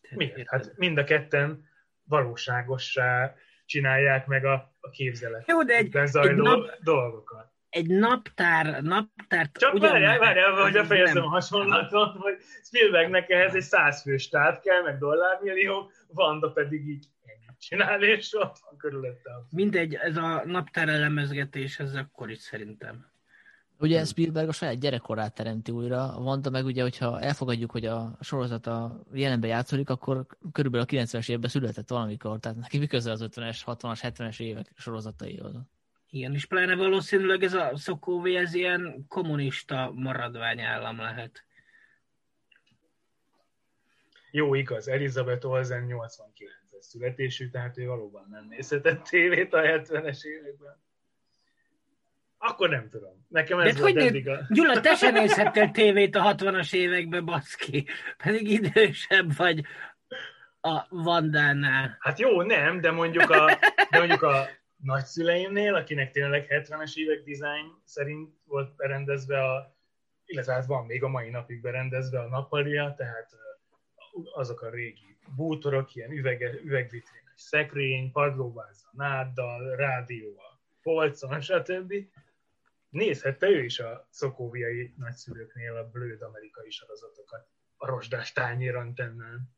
Tehát 0.00 0.16
Miért? 0.18 0.36
érted? 0.38 0.64
Hát 0.64 0.76
mind 0.76 0.98
a 0.98 1.04
ketten 1.04 1.68
valóságossá 2.04 3.34
csinálják 3.64 4.26
meg 4.26 4.44
a, 4.44 4.72
a 4.80 4.90
képzelet. 4.90 5.48
Jó, 5.48 5.62
de 5.62 5.74
egy, 5.76 5.96
egy, 5.96 6.06
zajló 6.06 6.42
nap, 6.44 6.70
dolgokat. 6.82 7.52
egy 7.68 7.86
naptár, 7.86 8.82
naptárt 8.82 9.56
Csak 9.58 9.74
ugyan- 9.74 9.90
várjál, 9.90 10.18
várjál, 10.18 10.50
hogy 10.52 10.76
ez 10.76 10.88
befejezem 10.88 11.22
a 11.24 11.28
hasonlatot, 11.28 12.16
hogy 12.16 12.36
Spielbergnek 12.64 13.30
ehhez 13.30 13.54
egy 13.54 13.62
százfős 13.62 14.22
stáb 14.22 14.60
kell, 14.60 14.82
meg 14.82 14.98
dollármillió, 14.98 15.90
Vanda 16.08 16.50
pedig 16.52 16.88
így 16.88 17.06
csinál, 17.58 18.02
és 18.02 18.34
ott 18.34 18.56
van 18.68 18.76
körülötte. 18.78 19.30
a- 19.34 19.46
Mindegy, 19.50 19.94
ez 19.94 20.16
a 20.16 20.42
naptár 20.44 20.88
elemezgetés, 20.88 21.78
ez 21.78 21.94
akkor 21.94 22.30
is 22.30 22.38
szerintem. 22.38 23.14
Ugye 23.78 24.04
Spielberg 24.04 24.48
a 24.48 24.52
saját 24.52 24.78
gyerekkorát 24.78 25.34
teremti 25.34 25.70
újra, 25.70 26.14
Vanda 26.18 26.50
meg 26.50 26.64
ugye, 26.64 26.82
hogyha 26.82 27.20
elfogadjuk, 27.20 27.70
hogy 27.70 27.86
a 27.86 28.18
sorozat 28.20 28.66
a 28.66 29.02
jelenben 29.12 29.50
játszódik, 29.50 29.90
akkor 29.90 30.26
körülbelül 30.52 30.86
a 30.90 30.92
90-es 30.92 31.30
évben 31.30 31.50
született 31.50 31.88
valamikor, 31.88 32.38
tehát 32.38 32.58
neki 32.58 32.78
mi 32.78 32.86
köze 32.86 33.10
az 33.10 33.24
50-es, 33.24 33.60
60-as, 33.66 33.98
70-es 34.02 34.40
évek 34.40 34.70
sorozataihoz. 34.76 35.54
Igen, 36.10 36.34
és 36.34 36.44
pláne 36.46 36.74
valószínűleg 36.74 37.42
ez 37.42 37.54
a 37.54 37.76
Szokóvé, 37.76 38.36
ez 38.36 38.54
ilyen 38.54 39.04
kommunista 39.08 39.92
maradványállam 39.94 40.96
lehet. 40.96 41.44
Jó, 44.30 44.54
igaz, 44.54 44.88
Elizabeth 44.88 45.46
Olsen 45.46 45.86
89-es 45.88 46.80
születésű, 46.80 47.48
tehát 47.48 47.78
ő 47.78 47.86
valóban 47.86 48.26
nem 48.30 48.46
nézhetett 48.48 49.02
tévét 49.02 49.54
a 49.54 49.60
70-es 49.60 50.24
években. 50.24 50.84
Akkor 52.38 52.68
nem 52.68 52.88
tudom. 52.88 53.26
Nekem 53.28 53.58
ez 53.58 53.74
De 53.74 53.80
volt 53.80 53.92
hogy 53.92 54.06
eddig 54.06 54.28
a... 54.28 54.46
Gyula, 54.48 54.80
te 54.80 54.94
sem 54.94 55.14
nézhettél 55.20 55.70
tévét 55.70 56.16
a 56.16 56.34
60-as 56.34 56.74
években, 56.74 57.24
baszki. 57.24 57.86
Pedig 58.24 58.50
idősebb 58.50 59.36
vagy 59.36 59.64
a 60.60 60.86
Vandánál. 60.88 61.96
Hát 62.00 62.18
jó, 62.18 62.42
nem, 62.42 62.80
de 62.80 62.90
mondjuk 62.90 63.30
a, 63.30 63.58
de 63.90 63.98
mondjuk 63.98 64.22
a 64.22 64.48
nagyszüleimnél, 64.76 65.74
akinek 65.74 66.10
tényleg 66.10 66.46
70-es 66.48 66.94
évek 66.94 67.22
dizájn 67.22 67.82
szerint 67.84 68.30
volt 68.44 68.76
berendezve 68.76 69.44
a, 69.44 69.76
illetve 70.24 70.52
hát 70.52 70.66
van 70.66 70.86
még 70.86 71.02
a 71.02 71.08
mai 71.08 71.30
napig 71.30 71.60
berendezve 71.60 72.20
a 72.20 72.28
nappalia, 72.28 72.94
tehát 72.96 73.30
azok 74.34 74.62
a 74.62 74.70
régi 74.70 75.16
bútorok, 75.36 75.94
ilyen 75.94 76.10
üvege, 76.10 76.50
üvegvitrénes 76.64 77.32
szekrény, 77.34 78.12
padlóváza, 78.12 78.88
náddal, 78.92 79.76
rádió 79.76 80.34
a 80.38 80.60
polcon, 80.82 81.40
stb. 81.40 81.94
Nézhette 82.96 83.48
ő 83.48 83.64
is 83.64 83.78
a 83.78 84.08
szokóviai 84.10 84.94
nagyszülőknél 84.96 85.76
a 85.76 85.90
blőd 85.90 86.22
amerikai 86.22 86.70
sorozatokat 86.70 87.46
a 87.76 87.86
rozsdás 87.86 88.32
tányérantennán. 88.32 89.54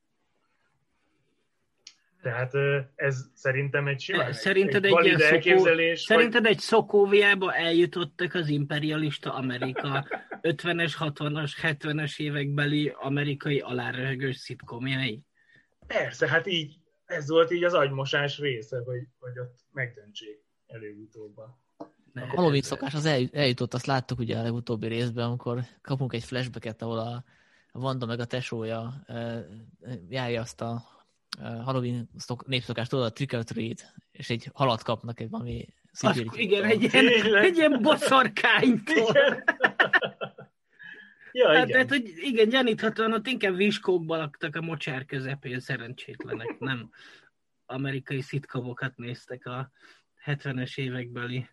Tehát 2.23 2.54
ö, 2.54 2.78
ez 2.95 3.25
szerintem 3.35 3.87
egy 3.87 4.00
simán 4.00 4.33
Szerinted 4.33 4.85
egy 4.85 4.85
egy, 4.85 4.90
valid 4.90 5.07
ilyen 5.07 5.21
szokó... 5.21 5.35
elképzelés, 5.35 6.00
Szerinted 6.00 6.47
egy 6.47 6.59
Szokóviába 6.59 7.54
eljutottak 7.54 8.35
az 8.35 8.49
imperialista 8.49 9.35
Amerika 9.35 10.07
50-es, 10.42 10.92
60-as, 10.99 11.52
70-es 11.62 12.21
évekbeli 12.21 12.92
amerikai 12.99 13.61
aláröhögős 13.61 14.37
szitkomjai? 14.37 15.23
persze, 15.88 16.28
hát 16.28 16.47
így, 16.47 16.78
ez 17.04 17.28
volt 17.28 17.50
így 17.50 17.64
az 17.64 17.75
agymosás 17.75 18.38
része, 18.38 18.78
hogy, 18.85 19.07
hogy 19.18 19.38
ott 19.38 19.59
megdöntsék 19.73 20.45
előutóbb 20.66 21.38
a 21.38 21.59
Ne. 22.12 22.22
A 22.22 22.26
Halloween 22.26 22.62
szokás 22.62 22.94
az 22.94 23.04
el, 23.04 23.28
eljutott, 23.32 23.74
azt 23.74 23.86
láttuk 23.86 24.18
ugye 24.18 24.38
a 24.38 24.42
legutóbbi 24.42 24.86
részben, 24.86 25.26
amikor 25.26 25.64
kapunk 25.82 26.12
egy 26.12 26.24
flashbacket, 26.24 26.82
ahol 26.82 26.98
a 26.98 27.24
a 27.72 27.80
Vanda 27.80 28.06
meg 28.06 28.20
a 28.20 28.24
tesója 28.24 29.04
járja 30.08 30.40
azt 30.40 30.60
a 30.60 30.82
eh, 31.40 31.64
Halloween 31.64 32.10
szok, 32.16 32.46
népszokást, 32.46 32.90
tudod, 32.90 33.04
a 33.04 33.12
trick 33.12 33.32
or 33.32 33.44
treat, 33.44 33.94
és 34.12 34.30
egy 34.30 34.50
halat 34.52 34.82
kapnak 34.82 35.20
egy 35.20 35.30
valami 35.30 35.66
Az, 35.90 35.98
szibériai 35.98 36.44
igen, 36.44 36.64
egy 36.64 36.82
ilyen, 36.82 37.34
egy 37.36 37.56
ilyen 37.56 37.82
boszorkánytól. 37.82 39.10
Igen. 39.10 39.44
ja, 41.32 41.48
Hát, 41.48 41.56
igen. 41.56 41.68
tehát, 41.68 41.88
hogy 41.88 42.12
igen, 42.16 42.48
gyaníthatóan 42.48 43.12
ott 43.12 43.26
inkább 43.26 43.56
viskókba 43.56 44.16
laktak 44.16 44.56
a 44.56 44.60
mocsár 44.60 45.04
közepén 45.04 45.60
szerencsétlenek, 45.60 46.58
nem 46.58 46.90
amerikai 47.66 48.20
szitkomokat 48.20 48.96
néztek 48.96 49.46
a 49.46 49.70
70-es 50.24 50.78
évekbeli. 50.78 51.48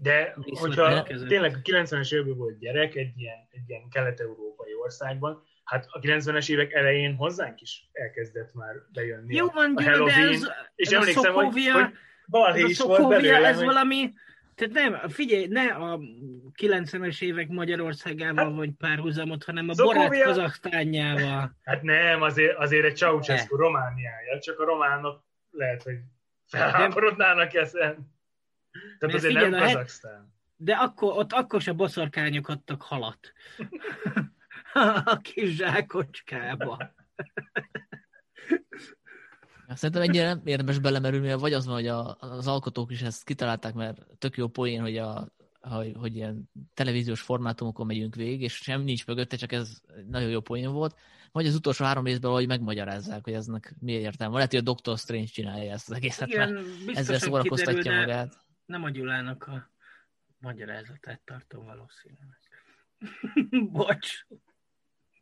De 0.00 0.34
Viszonylag 0.36 0.78
hogyha 0.78 0.96
elkezdett. 0.96 1.28
tényleg 1.28 1.54
a 1.54 1.58
90-es 1.62 2.12
években 2.14 2.36
volt 2.36 2.58
gyerek 2.58 2.94
egy 2.94 3.12
ilyen, 3.20 3.48
egy 3.50 3.62
ilyen 3.66 3.88
kelet-európai 3.90 4.74
országban, 4.82 5.42
hát 5.64 5.86
a 5.90 5.98
90-es 6.00 6.50
évek 6.50 6.72
elején 6.72 7.14
hozzánk 7.14 7.60
is 7.60 7.88
elkezdett 7.92 8.54
már 8.54 8.74
bejönni 8.92 9.34
Jó 9.34 9.46
a, 9.48 9.50
van, 9.54 9.72
a 9.74 9.82
de 9.82 9.90
Halloween, 9.90 10.28
ez, 10.28 10.46
és 10.74 10.86
ez 10.86 10.92
a 10.92 10.96
emlékszem, 10.96 11.32
hogy, 11.32 11.44
Szokóvia, 11.44 11.72
hogy 12.26 12.58
ez 12.58 12.64
a 12.64 12.68
is 12.68 12.78
volt 12.78 12.96
Szokóvia, 12.98 13.18
belőle, 13.20 13.48
ez 13.48 13.56
hogy 13.56 13.64
valami, 13.64 14.12
tehát 14.54 14.74
nem, 14.74 15.08
figyelj, 15.08 15.46
ne 15.46 15.62
a 15.64 15.98
90-es 16.62 17.22
évek 17.22 17.48
Magyarországával 17.48 18.44
Hát- 18.44 18.54
vagy 18.54 18.70
párhuzamot, 18.78 19.44
hanem 19.44 19.68
a 19.68 19.74
Szokóvia- 19.74 20.08
Borát 20.08 20.22
Kazaksztánjával. 20.24 21.56
hát 21.64 21.82
nem, 21.82 22.22
azért, 22.22 22.56
azért 22.56 22.84
egy 22.84 22.96
Ceausescu 22.96 23.56
Romániája, 23.56 24.38
csak 24.40 24.58
a 24.60 24.64
románok 24.64 25.24
lehet, 25.50 25.82
hogy 25.82 25.96
felháborodnának 26.46 27.54
ezen. 27.54 28.16
Tehát 28.98 29.00
Mert 29.00 29.14
azért 29.14 29.34
nem 29.34 29.52
a 29.52 29.58
Kazaksztán. 29.58 30.36
De 30.56 30.72
akkor, 30.72 31.16
ott 31.16 31.32
akkor 31.32 31.60
se 31.60 31.72
boszorkányok 31.72 32.48
adtak 32.48 32.82
halat. 32.82 33.32
a 35.04 35.18
kis 35.18 35.54
zsákocskába. 35.54 36.94
Szerintem 39.68 40.02
ennyire 40.02 40.24
nem 40.24 40.40
érdemes 40.44 40.78
belemerülni, 40.78 41.26
mert 41.26 41.40
vagy 41.40 41.52
az 41.52 41.66
van, 41.66 41.74
hogy 41.74 41.86
a, 41.86 42.16
az 42.20 42.46
alkotók 42.46 42.90
is 42.90 43.02
ezt 43.02 43.24
kitalálták, 43.24 43.74
mert 43.74 44.06
tök 44.18 44.36
jó 44.36 44.48
poén, 44.48 44.80
hogy, 44.80 44.96
a, 44.96 45.28
hogy, 45.60 45.92
hogy 45.98 46.16
ilyen 46.16 46.50
televíziós 46.74 47.20
formátumokon 47.20 47.86
megyünk 47.86 48.14
végig, 48.14 48.42
és 48.42 48.54
sem 48.54 48.82
nincs 48.82 49.06
mögötte, 49.06 49.36
csak 49.36 49.52
ez 49.52 49.80
nagyon 50.06 50.30
jó 50.30 50.40
poén 50.40 50.72
volt. 50.72 50.96
Vagy 51.32 51.46
az 51.46 51.54
utolsó 51.54 51.84
három 51.84 52.04
részben 52.04 52.30
valahogy 52.30 52.48
megmagyarázzák, 52.48 53.24
hogy 53.24 53.32
eznek 53.32 53.74
mi 53.78 53.92
értelme. 53.92 54.34
Lehet, 54.34 54.50
hogy 54.50 54.60
a 54.60 54.62
Doctor 54.62 54.98
Strange 54.98 55.26
csinálja 55.26 55.72
ezt 55.72 55.90
az 55.90 55.96
egészet, 55.96 56.28
Igen, 56.28 56.52
mert 56.86 56.98
ezzel 56.98 57.18
szórakoztatja 57.18 57.82
kiderül, 57.82 58.04
de 58.06 58.06
magát. 58.06 58.46
Nem 58.68 58.84
a 58.84 58.90
Gyulának 58.90 59.46
a 59.46 59.70
magyarázatát 60.38 61.20
tartom 61.24 61.64
valószínűleg. 61.64 62.38
Bocs. 63.72 64.26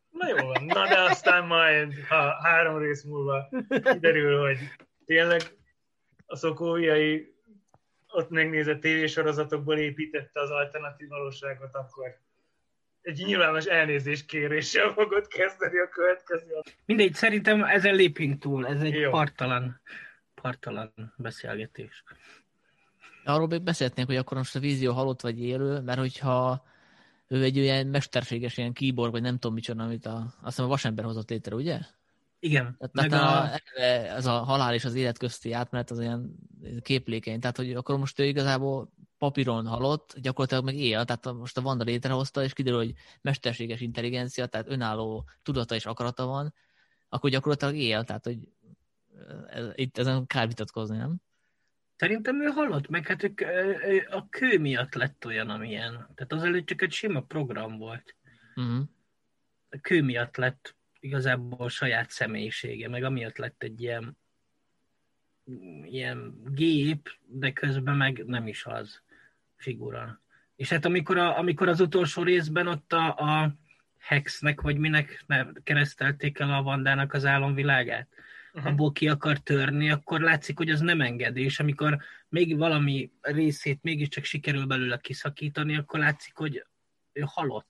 Na 0.09 0.27
jó 0.27 0.45
van, 0.45 0.63
na 0.63 0.87
de 0.87 0.99
aztán 0.99 1.45
majd, 1.45 1.93
ha 2.07 2.41
három 2.43 2.77
rész 2.77 3.03
múlva 3.03 3.49
kiderül, 3.67 4.39
hogy 4.39 4.57
tényleg 5.05 5.41
a 6.25 6.35
szokóviai 6.35 7.35
ott 8.07 8.29
megnézett 8.29 8.79
tévésorozatokból 8.79 9.77
építette 9.77 10.39
az 10.39 10.49
alternatív 10.49 11.07
valóságot, 11.07 11.75
akkor 11.75 12.19
egy 13.01 13.23
nyilvános 13.25 13.65
elnézés 13.65 14.25
kéréssel 14.25 14.93
fogod 14.93 15.27
kezdeni 15.27 15.79
a 15.79 15.89
következő. 15.89 16.61
Mindegy, 16.85 17.13
szerintem 17.13 17.63
ezen 17.63 17.95
lépünk 17.95 18.39
túl. 18.39 18.67
Ez 18.67 18.81
egy 18.81 18.93
Jó. 18.93 19.09
partalan, 19.09 19.81
partalan 20.41 21.13
beszélgetés. 21.17 22.03
Arról 23.27 23.47
még 23.47 23.61
beszélhetnénk, 23.61 24.07
hogy 24.07 24.17
akkor 24.17 24.37
most 24.37 24.55
a 24.55 24.59
vízió 24.59 24.93
halott 24.93 25.21
vagy 25.21 25.41
élő, 25.41 25.79
mert 25.79 25.99
hogyha 25.99 26.63
ő 27.27 27.43
egy 27.43 27.59
olyan 27.59 27.87
mesterséges 27.87 28.57
ilyen 28.57 28.73
keyboard, 28.73 29.11
vagy 29.11 29.21
nem 29.21 29.33
tudom 29.33 29.53
micsoda, 29.53 29.83
amit 29.83 30.05
a, 30.05 30.17
azt 30.17 30.45
hiszem 30.45 30.65
a 30.65 30.67
vasember 30.67 31.05
hozott 31.05 31.29
létre, 31.29 31.55
ugye? 31.55 31.79
Igen. 32.39 32.77
Tehát, 32.77 32.93
meg 32.93 33.21
a, 33.21 33.49
ez 34.15 34.25
a 34.25 34.31
halál 34.31 34.73
és 34.73 34.85
az 34.85 34.95
élet 34.95 35.17
közti 35.17 35.51
átmenet 35.51 35.91
az 35.91 35.99
olyan 35.99 36.35
képlékeny. 36.81 37.39
Tehát, 37.39 37.57
hogy 37.57 37.73
akkor 37.73 37.97
most 37.97 38.19
ő 38.19 38.25
igazából 38.25 38.91
papíron 39.17 39.67
halott, 39.67 40.15
gyakorlatilag 40.21 40.63
meg 40.63 40.75
él, 40.75 41.05
tehát 41.05 41.33
most 41.33 41.57
a 41.57 41.61
Vanda 41.61 41.83
létrehozta, 41.83 42.43
és 42.43 42.53
kiderül, 42.53 42.79
hogy 42.79 42.93
mesterséges 43.21 43.81
intelligencia, 43.81 44.45
tehát 44.45 44.69
önálló 44.69 45.29
tudata 45.43 45.75
és 45.75 45.85
akarata 45.85 46.25
van, 46.25 46.53
akkor 47.09 47.29
gyakorlatilag 47.29 47.75
él, 47.75 48.03
tehát, 48.03 48.23
hogy 48.23 48.49
ez, 49.47 49.65
itt 49.75 49.97
ezen 49.97 50.25
kár 50.25 50.47
vitatkozni, 50.47 50.97
nem? 50.97 51.21
Szerintem 51.97 52.41
ő 52.41 52.45
halott, 52.45 52.87
meg 52.87 53.07
hát 53.07 53.23
ők, 53.23 53.41
a 54.09 54.29
kő 54.29 54.59
miatt 54.59 54.93
lett 54.93 55.25
olyan, 55.25 55.49
amilyen. 55.49 55.91
Tehát 55.91 56.33
azelőtt 56.33 56.65
csak 56.65 56.81
egy 56.81 56.91
sima 56.91 57.21
program 57.21 57.77
volt. 57.77 58.15
Uh-huh. 58.55 58.83
A 59.69 59.77
kő 59.81 60.01
miatt 60.01 60.35
lett 60.35 60.75
igazából 60.99 61.69
saját 61.69 62.09
személyisége, 62.09 62.89
meg 62.89 63.03
amiatt 63.03 63.37
lett 63.37 63.63
egy 63.63 63.81
ilyen, 63.81 64.17
ilyen 65.83 66.41
gép, 66.53 67.09
de 67.25 67.51
közben 67.51 67.95
meg 67.95 68.25
nem 68.25 68.47
is 68.47 68.65
az 68.65 69.01
figura. 69.55 70.21
És 70.55 70.69
hát 70.69 70.85
amikor, 70.85 71.17
a, 71.17 71.37
amikor 71.37 71.67
az 71.67 71.79
utolsó 71.79 72.23
részben 72.23 72.67
ott 72.67 72.93
a, 72.93 73.07
a 73.07 73.55
Hexnek, 73.99 74.61
vagy 74.61 74.77
minek 74.77 75.23
ne, 75.27 75.45
keresztelték 75.63 76.39
el 76.39 76.53
a 76.53 76.63
Vandának 76.63 77.13
az 77.13 77.25
álomvilágát, 77.25 78.07
Uh-huh. 78.57 78.71
abból 78.71 78.91
ki 78.91 79.07
akar 79.07 79.37
törni, 79.37 79.91
akkor 79.91 80.19
látszik, 80.21 80.57
hogy 80.57 80.69
az 80.69 80.79
nem 80.79 81.01
engedi, 81.01 81.43
és 81.43 81.59
amikor 81.59 81.97
még 82.29 82.57
valami 82.57 83.11
részét 83.21 83.79
mégiscsak 83.81 84.23
sikerül 84.23 84.65
belőle 84.65 84.97
kiszakítani, 84.97 85.77
akkor 85.77 85.99
látszik, 85.99 86.35
hogy 86.35 86.65
ő 87.13 87.23
halott. 87.25 87.67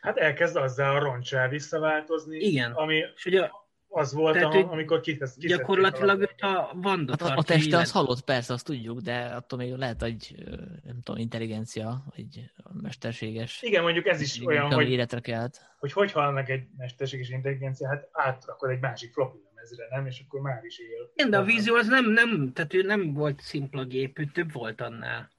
Hát 0.00 0.16
elkezd 0.16 0.56
azzal 0.56 0.96
a 0.96 0.98
roncsá 0.98 1.48
visszaváltozni, 1.48 2.36
Igen. 2.36 2.72
ami 2.72 3.04
És 3.14 3.26
ugye 3.26 3.50
az 3.88 4.12
volt, 4.12 4.34
Tehát, 4.34 4.52
hogy 4.52 4.66
amikor 4.68 5.00
kitesz, 5.00 5.38
gyakorlatilag 5.38 6.20
őt 6.20 6.40
a 6.40 6.70
Vanda 6.74 7.16
Hát 7.20 7.30
a, 7.30 7.36
a 7.36 7.42
teste 7.42 7.54
az 7.54 7.66
életben. 7.66 7.86
halott, 7.92 8.20
persze, 8.24 8.52
azt 8.52 8.64
tudjuk, 8.64 9.00
de 9.00 9.18
attól 9.24 9.58
még 9.58 9.72
lehet 9.72 10.02
egy, 10.02 10.34
ö, 10.46 10.50
nem 10.84 11.00
tudom, 11.02 11.20
intelligencia, 11.20 12.04
egy 12.16 12.50
mesterséges, 12.72 13.62
Igen, 13.62 13.82
mondjuk 13.82 14.06
ez 14.06 14.20
is 14.20 14.44
olyan, 14.44 14.72
hogy, 14.72 14.90
életre 14.90 15.20
kelt. 15.20 15.60
hogy 15.78 15.92
hogy 15.92 16.12
hal 16.12 16.32
meg 16.32 16.50
egy 16.50 16.66
mesterséges 16.76 17.28
intelligencia, 17.28 17.88
hát 17.88 18.08
átrakod 18.12 18.70
egy 18.70 18.80
másik 18.80 19.12
floppy 19.12 19.38
lemezre, 19.58 19.86
nem? 19.90 20.06
És 20.06 20.22
akkor 20.26 20.40
már 20.40 20.64
is 20.64 20.78
él. 20.78 21.10
Igen, 21.14 21.30
de 21.30 21.38
a 21.38 21.42
vízió 21.42 21.74
az 21.74 21.86
nem, 21.86 22.10
nem, 22.10 22.52
tehát 22.52 22.74
ő 22.74 22.82
nem 22.82 23.12
volt 23.12 23.40
szimpla 23.40 23.84
gép, 23.84 24.18
ő 24.18 24.24
több 24.24 24.52
volt 24.52 24.80
annál. 24.80 25.30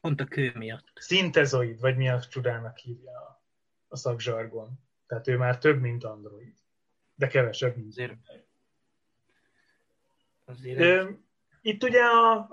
Pont 0.00 0.20
a 0.20 0.24
kő 0.24 0.52
miatt. 0.54 0.86
Szintezoid, 0.94 1.80
vagy 1.80 1.96
mi 1.96 2.08
a 2.08 2.20
csodának 2.20 2.78
hívja 2.78 3.10
a, 3.10 3.42
a 3.88 3.96
szakzsargon. 3.96 4.68
Tehát 5.06 5.28
ő 5.28 5.36
már 5.36 5.58
több, 5.58 5.80
mint 5.80 6.04
android. 6.04 6.54
De 7.14 7.26
kevesebb, 7.26 7.76
mint 7.76 7.88
Azért- 7.88 8.18
Azért 10.44 10.80
Ö, 10.80 11.10
Itt 11.60 11.82
ugye 11.82 12.02
a, 12.02 12.32
a 12.36 12.48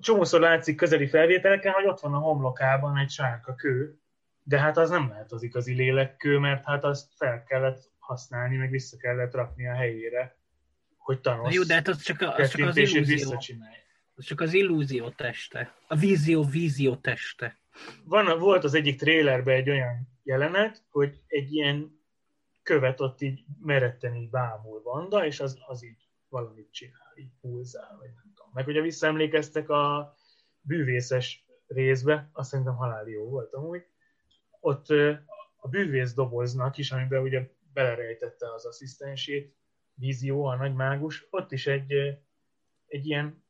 csomószor 0.00 0.40
látszik 0.40 0.76
közeli 0.76 1.06
felvételeken, 1.06 1.72
hogy 1.72 1.86
ott 1.86 2.00
van 2.00 2.14
a 2.14 2.18
homlokában 2.18 2.96
egy 2.96 3.10
sárga 3.10 3.54
kő, 3.54 3.98
de 4.42 4.60
hát 4.60 4.76
az 4.76 4.90
nem 4.90 5.08
lehet 5.08 5.32
az 5.32 5.42
igazi 5.42 5.74
lélekkő, 5.74 6.38
mert 6.38 6.64
hát 6.64 6.84
azt 6.84 7.12
fel 7.16 7.44
kellett 7.44 7.90
használni, 8.06 8.56
meg 8.56 8.70
vissza 8.70 8.96
kellett 8.96 9.34
rakni 9.34 9.68
a 9.68 9.74
helyére, 9.74 10.38
hogy 10.96 11.20
Thanos 11.20 11.54
jó, 11.54 11.62
de 11.62 11.74
hát 11.74 11.88
az 11.88 12.02
csak, 12.02 12.20
a, 12.20 12.34
az 12.34 12.50
csak 12.50 12.68
az 12.68 12.76
illúzió. 12.76 13.36
Az 14.14 14.24
csak 14.24 14.40
az 14.40 14.52
illúzió 14.52 15.10
teste. 15.10 15.74
A 15.88 15.96
vízió 15.96 16.44
vízió 16.44 16.96
teste. 16.96 17.58
Van, 18.04 18.38
volt 18.38 18.64
az 18.64 18.74
egyik 18.74 18.98
trélerben 18.98 19.54
egy 19.54 19.70
olyan 19.70 20.08
jelenet, 20.22 20.84
hogy 20.90 21.20
egy 21.26 21.52
ilyen 21.52 22.02
követ 22.62 23.00
ott 23.00 23.20
így 23.20 23.44
meretten 23.60 24.14
így 24.14 24.30
bámul 24.30 24.82
Vanda, 24.82 25.26
és 25.26 25.40
az, 25.40 25.58
az 25.66 25.84
így 25.84 26.08
valamit 26.28 26.72
csinál, 26.72 27.12
így 27.16 27.30
pulzál, 27.40 27.96
vagy 27.98 28.10
nem 28.14 28.32
tudom. 28.34 28.50
Meg 28.52 28.66
ugye 28.66 28.80
visszaemlékeztek 28.80 29.68
a 29.68 30.14
bűvészes 30.60 31.46
részbe, 31.66 32.30
azt 32.32 32.50
szerintem 32.50 32.74
halál 32.74 33.08
jó 33.08 33.28
volt 33.28 33.52
amúgy, 33.52 33.86
ott 34.60 34.88
a 35.56 35.68
bűvész 35.68 36.14
doboznak 36.14 36.78
is, 36.78 36.90
amiben 36.90 37.22
ugye 37.22 37.50
belerejtette 37.74 38.52
az 38.52 38.66
asszisztensét, 38.66 39.56
Vízió, 39.94 40.44
a 40.44 40.56
nagy 40.56 40.74
mágus, 40.74 41.26
ott 41.30 41.52
is 41.52 41.66
egy, 41.66 41.92
egy 42.86 43.06
ilyen 43.06 43.44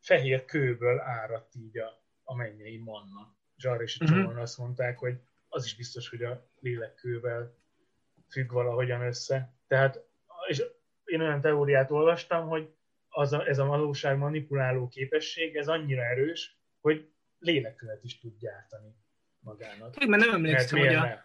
fehér 0.00 0.44
kőből 0.44 1.00
áradt 1.00 1.54
így 1.54 1.78
a, 1.78 2.02
a 2.22 2.34
mennyei 2.34 2.78
manna. 2.78 3.34
És 3.56 3.64
arra 3.64 3.82
is 3.82 3.98
egy 3.98 4.08
csomóan 4.08 4.36
azt 4.36 4.58
mondták, 4.58 4.98
hogy 4.98 5.18
az 5.48 5.64
is 5.64 5.76
biztos, 5.76 6.08
hogy 6.08 6.22
a 6.22 6.48
lélekkővel 6.60 7.54
függ 8.28 8.52
valahogyan 8.52 9.00
össze. 9.00 9.54
Tehát, 9.66 10.04
és 10.48 10.62
én 11.04 11.20
olyan 11.20 11.40
teóriát 11.40 11.90
olvastam, 11.90 12.48
hogy 12.48 12.74
az 13.08 13.32
a, 13.32 13.48
ez 13.48 13.58
a 13.58 13.64
valóság 13.64 14.18
manipuláló 14.18 14.88
képesség, 14.88 15.56
ez 15.56 15.68
annyira 15.68 16.02
erős, 16.02 16.58
hogy 16.80 17.10
lélekkövet 17.38 18.04
is 18.04 18.18
tud 18.18 18.38
gyártani 18.38 18.94
magának. 19.38 19.96
Én 19.96 20.08
már 20.08 20.20
nem 20.20 20.34
emlékszem, 20.34 20.78
hogy 20.78 20.94
a? 20.94 21.24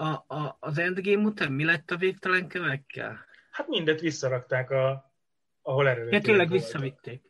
A, 0.00 0.24
a, 0.34 0.56
az 0.60 0.78
Endgame 0.78 1.22
után 1.22 1.52
mi 1.52 1.64
lett 1.64 1.90
a 1.90 1.96
végtelen 1.96 2.48
kövekkel? 2.48 3.24
Hát 3.50 3.68
mindet 3.68 4.00
visszarakták, 4.00 4.70
a, 4.70 5.12
ahol 5.62 5.84
Ja, 5.84 5.90
eredetileg 5.90 6.22
tényleg 6.22 6.50
visszavitték. 6.50 7.22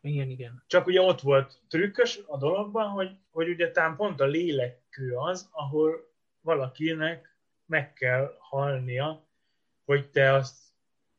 Igen, 0.00 0.28
igen. 0.28 0.64
Csak 0.66 0.86
ugye 0.86 1.00
ott 1.00 1.20
volt 1.20 1.60
trükkös 1.68 2.20
a 2.26 2.36
dologban, 2.36 2.88
hogy, 2.88 3.16
hogy 3.30 3.48
ugye 3.48 3.70
tám 3.70 3.96
pont 3.96 4.20
a 4.20 4.24
lélekkő 4.24 5.16
az, 5.16 5.48
ahol 5.52 6.12
valakinek 6.40 7.36
meg 7.66 7.92
kell 7.92 8.36
halnia, 8.38 9.28
hogy 9.84 10.10
te 10.10 10.32
azt, 10.32 10.58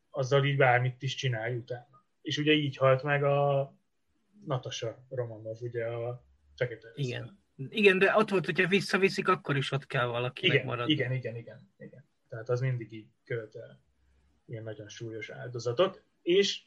azzal 0.09 0.45
így 0.45 0.57
bármit 0.57 1.01
is 1.01 1.15
csinálj 1.15 1.55
utána. 1.55 2.03
És 2.21 2.37
ugye 2.37 2.51
így 2.51 2.77
halt 2.77 3.03
meg 3.03 3.23
a 3.23 3.73
Natasha 4.45 5.05
Romanov, 5.09 5.57
ugye 5.61 5.85
a 5.85 6.23
fekete 6.55 6.91
Igen. 6.95 7.38
Igen, 7.69 7.99
de 7.99 8.15
ott 8.15 8.29
volt, 8.29 8.45
hogyha 8.45 8.67
visszaviszik, 8.67 9.27
akkor 9.27 9.57
is 9.57 9.71
ott 9.71 9.85
kell 9.85 10.05
valakinek 10.05 10.55
Igen, 10.55 10.65
maradni. 10.65 10.91
igen, 10.93 11.11
igen, 11.11 11.35
igen, 11.35 11.73
igen. 11.77 12.05
Tehát 12.29 12.49
az 12.49 12.59
mindig 12.59 12.91
így 12.91 13.07
követel 13.23 13.81
ilyen 14.45 14.63
nagyon 14.63 14.89
súlyos 14.89 15.29
áldozatot, 15.29 16.03
és 16.21 16.61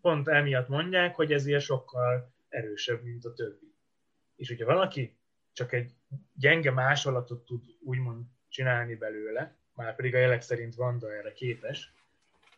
pont 0.00 0.28
emiatt 0.28 0.68
mondják, 0.68 1.14
hogy 1.14 1.32
ez 1.32 1.46
ilyen 1.46 1.60
sokkal 1.60 2.34
erősebb, 2.48 3.02
mint 3.02 3.24
a 3.24 3.32
többi. 3.32 3.74
És 4.36 4.48
hogyha 4.48 4.66
valaki 4.66 5.16
csak 5.52 5.72
egy 5.72 5.94
gyenge 6.34 6.70
másolatot 6.70 7.44
tud 7.44 7.64
úgymond 7.80 8.24
csinálni 8.48 8.94
belőle, 8.94 9.56
már 9.74 9.94
pedig 9.94 10.14
a 10.14 10.18
jelek 10.18 10.40
szerint 10.40 10.74
Vanda 10.74 11.14
erre 11.14 11.32
képes, 11.32 11.92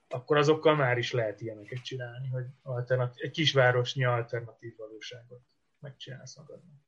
akkor 0.09 0.37
azokkal 0.37 0.75
már 0.77 0.99
is 0.99 1.13
lehet 1.13 1.41
ilyeneket 1.41 1.83
csinálni, 1.83 2.29
hogy 2.29 2.45
alternat- 2.63 3.19
egy 3.19 3.31
kisvárosnyi 3.31 4.05
alternatív 4.05 4.77
valóságot 4.77 5.43
megcsinálsz 5.79 6.37
magadnak. 6.37 6.83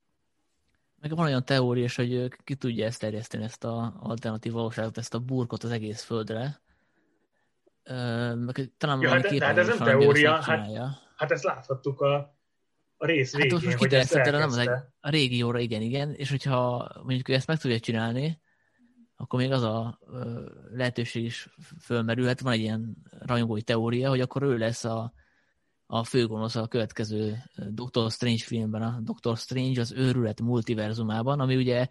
Meg 1.01 1.17
van 1.17 1.27
olyan 1.27 1.45
teória 1.45 1.85
is, 1.85 1.97
hogy 1.97 2.29
ki 2.45 2.55
tudja 2.55 2.85
ezt 2.87 3.01
terjeszteni, 3.01 3.45
ezt 3.45 3.65
a 3.65 3.97
alternatív 4.01 4.53
valóságot, 4.53 4.99
ezt 4.99 5.15
a 5.15 5.19
burkot 5.19 5.63
az 5.65 5.71
egész 5.71 6.03
földre. 6.03 6.61
Meg 8.35 8.73
talán 8.77 9.01
Ja, 9.01 9.11
hát- 9.11 9.39
hát 9.43 9.57
ez 9.59 9.69
is 9.69 9.77
nem 9.79 9.87
teória, 9.89 10.31
megcsinálja. 10.33 10.99
Hát 11.17 11.31
ezt 11.31 11.45
láthattuk 11.45 12.01
a, 12.01 12.15
a 12.97 13.07
rész 13.07 13.33
Hát 13.33 13.43
végén, 13.43 13.55
most, 13.55 13.67
most 13.67 13.79
hogy 13.79 13.95
ezt 13.95 14.15
erre 14.15 14.39
nem 14.39 14.49
az 14.49 14.57
elkezdte. 14.57 14.93
a 15.01 15.11
régióra, 15.11 15.59
igen, 15.59 15.81
igen, 15.83 16.15
és 16.15 16.31
hogyha 16.31 16.91
mondjuk 17.03 17.29
ő 17.29 17.33
ezt 17.33 17.47
meg 17.47 17.59
tudja 17.59 17.81
csinálni, 17.81 18.41
akkor 19.17 19.41
még 19.41 19.53
az 19.53 19.63
a 19.63 19.99
lehetőség 20.71 21.25
is 21.25 21.49
fölmerülhet. 21.81 22.41
Van 22.41 22.53
egy 22.53 22.61
ilyen 22.61 22.97
rajongói 23.19 23.63
teória, 23.63 24.09
hogy 24.09 24.21
akkor 24.21 24.43
ő 24.43 24.57
lesz 24.59 24.85
a, 24.85 25.13
a 25.87 26.05
főgonosz 26.05 26.57
a 26.57 26.67
következő 26.67 27.37
Doctor 27.69 28.11
Strange 28.11 28.43
filmben, 28.45 28.83
a 28.83 28.99
Doctor 29.03 29.37
Strange 29.37 29.81
az 29.81 29.93
őrület 29.93 30.41
multiverzumában, 30.41 31.41
ami 31.41 31.57
ugye 31.57 31.87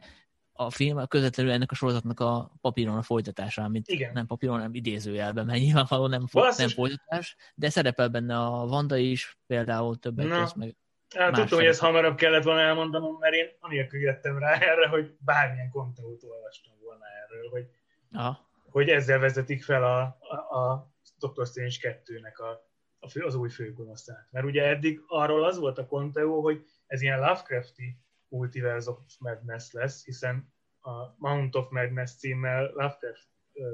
a 0.58 0.69
film 0.69 1.08
közvetlenül 1.08 1.51
ennek 1.51 1.71
a 1.71 1.75
sorozatnak 1.75 2.19
a 2.19 2.51
papíron 2.62 2.97
a 2.97 3.01
folytatása, 3.01 3.63
amit 3.63 3.88
Igen. 3.88 4.13
nem 4.13 4.25
papíron, 4.25 4.60
nem 4.60 4.73
idézőjelben, 4.73 5.45
mert 5.45 5.60
nyilvánvalóan 5.65 6.10
nem, 6.10 6.27
fo- 6.27 6.43
Basszus. 6.43 6.58
nem 6.58 6.69
folytatás, 6.69 7.36
de 7.55 7.69
szerepel 7.69 8.10
benne 8.10 8.38
a 8.38 8.65
Vanda 8.65 8.97
is, 8.97 9.38
például 9.47 9.97
többek 9.97 10.27
között, 10.27 10.55
meg 10.55 10.75
Hát, 11.15 11.34
tudtam, 11.34 11.58
hogy 11.58 11.67
ezt 11.67 11.79
hamarabb 11.79 12.15
kellett 12.15 12.43
volna 12.43 12.60
elmondanom, 12.62 13.17
mert 13.19 13.34
én 13.34 13.47
anélkül 13.60 13.99
jöttem 13.99 14.38
rá 14.38 14.53
erre, 14.53 14.88
hogy 14.88 15.15
bármilyen 15.19 15.69
konteót 15.69 16.23
olvastam 16.23 16.73
volna 16.84 17.03
erről, 17.23 17.49
hogy 17.49 17.65
Aha. 18.12 18.49
hogy 18.69 18.89
ezzel 18.89 19.19
vezetik 19.19 19.63
fel 19.63 19.84
a, 19.84 20.17
a, 20.19 20.58
a 20.58 20.91
Doctor 21.19 21.47
Strange 21.47 21.75
2-nek 21.81 22.36
a, 22.36 22.73
a 23.06 23.10
fő, 23.10 23.22
az 23.22 23.36
új 23.36 23.50
főgonoszát. 23.50 24.28
Mert 24.32 24.46
ugye 24.46 24.63
eddig 24.63 25.04
arról 25.08 25.44
az 25.44 25.58
volt 25.58 25.78
a 25.78 25.86
konteó, 25.86 26.41
hogy 26.41 26.65
ez 26.88 27.02
ilyen 27.02 27.20
Lovecrafti 27.20 27.98
Multiverse 28.28 28.89
of 28.89 29.00
Madness 29.20 29.72
lesz, 29.72 30.06
hiszen 30.06 30.54
a 30.82 31.15
Mount 31.18 31.56
of 31.56 31.70
Madness 31.70 32.12
címmel 32.12 32.63
Lovecraft 32.63 33.28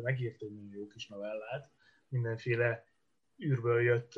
megírta 0.03 0.45
egy 0.45 0.71
jó 0.71 0.87
kis 0.87 1.07
novellát, 1.07 1.71
mindenféle 2.07 2.85
űrből 3.43 3.81
jött 3.81 4.13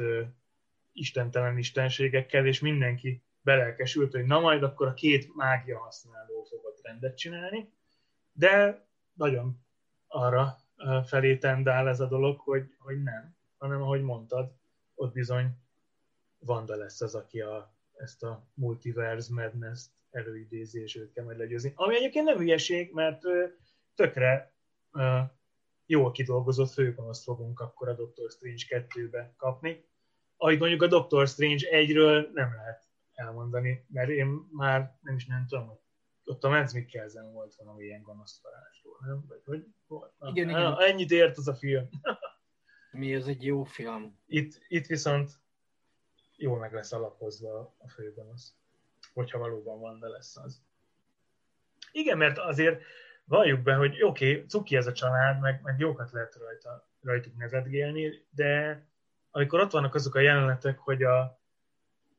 istentelen 0.92 1.58
istenségekkel, 1.58 2.46
és 2.46 2.60
mindenki 2.60 3.24
belelkesült, 3.42 4.12
hogy 4.12 4.26
na 4.26 4.40
majd 4.40 4.64
akkor 4.64 4.88
a 4.88 4.94
két 4.94 5.36
mágia 5.36 5.80
használó 5.80 6.44
fogott 6.44 6.80
rendet 6.84 7.18
csinálni, 7.18 7.74
de 8.32 8.86
nagyon 9.14 9.66
arra 10.08 10.58
felé 11.06 11.38
tendál 11.38 11.88
ez 11.88 12.00
a 12.00 12.08
dolog, 12.08 12.40
hogy, 12.40 12.76
hogy 12.78 13.04
nem, 13.04 13.36
hanem 13.58 13.82
ahogy 13.82 14.02
mondtad, 14.02 14.54
ott 14.96 15.14
bizony 15.14 15.58
Vanda 16.40 16.76
lesz 16.76 17.02
az, 17.02 17.16
aki 17.16 17.42
a, 17.42 17.76
ezt 17.94 18.24
a 18.24 18.48
multiverse 18.54 19.34
madness 19.34 19.86
előidézi, 20.10 20.82
és 20.82 20.96
őt 20.96 21.14
kell 21.14 21.24
majd 21.24 21.38
legyőzni. 21.38 21.72
Ami 21.76 21.96
egyébként 21.96 22.26
nem 22.26 22.38
hülyeség, 22.38 22.94
mert 22.94 23.22
tökre 23.96 24.54
jól 25.86 26.12
kidolgozott 26.12 26.72
főgonoszt 26.72 27.24
fogunk 27.24 27.60
akkor 27.60 27.88
a 27.90 27.94
Doctor 27.94 28.32
Strange 28.32 28.64
2-be 28.70 29.34
kapni. 29.38 29.86
Ahogy 30.38 30.60
mondjuk 30.60 30.82
a 30.82 30.88
Doctor 30.88 31.28
Strange 31.28 31.68
1-ről 31.72 32.32
nem 32.34 32.54
lehet 32.56 32.84
elmondani, 33.14 33.86
mert 33.90 34.10
én 34.10 34.28
már 34.52 34.98
nem 35.02 35.16
is 35.16 35.26
nem 35.26 35.46
tudom, 35.48 35.68
hogy 35.68 35.78
ott 36.26 36.44
a 36.44 36.50
Mads 36.50 36.74
Mikkelsen 36.74 37.32
volt 37.32 37.56
valami 37.56 37.84
ilyen 37.84 38.02
gonosz 38.02 38.42
varázsról, 38.42 38.98
nem? 39.06 39.26
Vagy 39.28 39.42
hogy 39.46 39.66
volt? 39.88 40.14
Igen, 40.20 40.48
na, 40.48 40.60
igen. 40.60 40.90
Ennyit 40.90 41.12
ért 41.12 41.38
az 41.38 41.48
a 41.48 41.56
film. 41.56 41.90
Mi 42.94 43.14
ez 43.14 43.28
egy 43.28 43.46
jó 43.46 43.64
film. 43.64 44.18
Itt, 44.26 44.66
itt 44.68 44.86
viszont 44.86 45.32
jól 46.36 46.60
meg 46.60 46.74
lesz 46.74 46.92
alapozva 46.92 47.76
a 47.78 47.90
főgonosz. 47.90 48.56
Hogyha 49.14 49.38
valóban 49.38 49.80
van, 49.80 50.00
de 50.00 50.08
lesz 50.08 50.38
az. 50.38 50.62
Igen, 51.92 52.18
mert 52.18 52.38
azért 52.38 52.82
valljuk 53.26 53.62
be, 53.62 53.76
hogy 53.76 54.04
oké, 54.04 54.32
okay, 54.32 54.46
cuki 54.46 54.76
ez 54.76 54.88
a 54.88 54.92
család, 54.92 55.40
meg, 55.40 55.62
meg 55.64 55.80
jókat 55.80 56.12
lehet 56.12 56.36
rajta, 56.36 56.88
rajtuk 57.02 57.38
nevetgélni, 57.38 58.26
de 58.30 58.82
amikor 59.32 59.60
ott 59.60 59.72
vannak 59.72 59.96
azok 59.96 60.16
a 60.16 60.20
jelenetek, 60.20 60.78
hogy 60.78 61.04
a, 61.04 61.40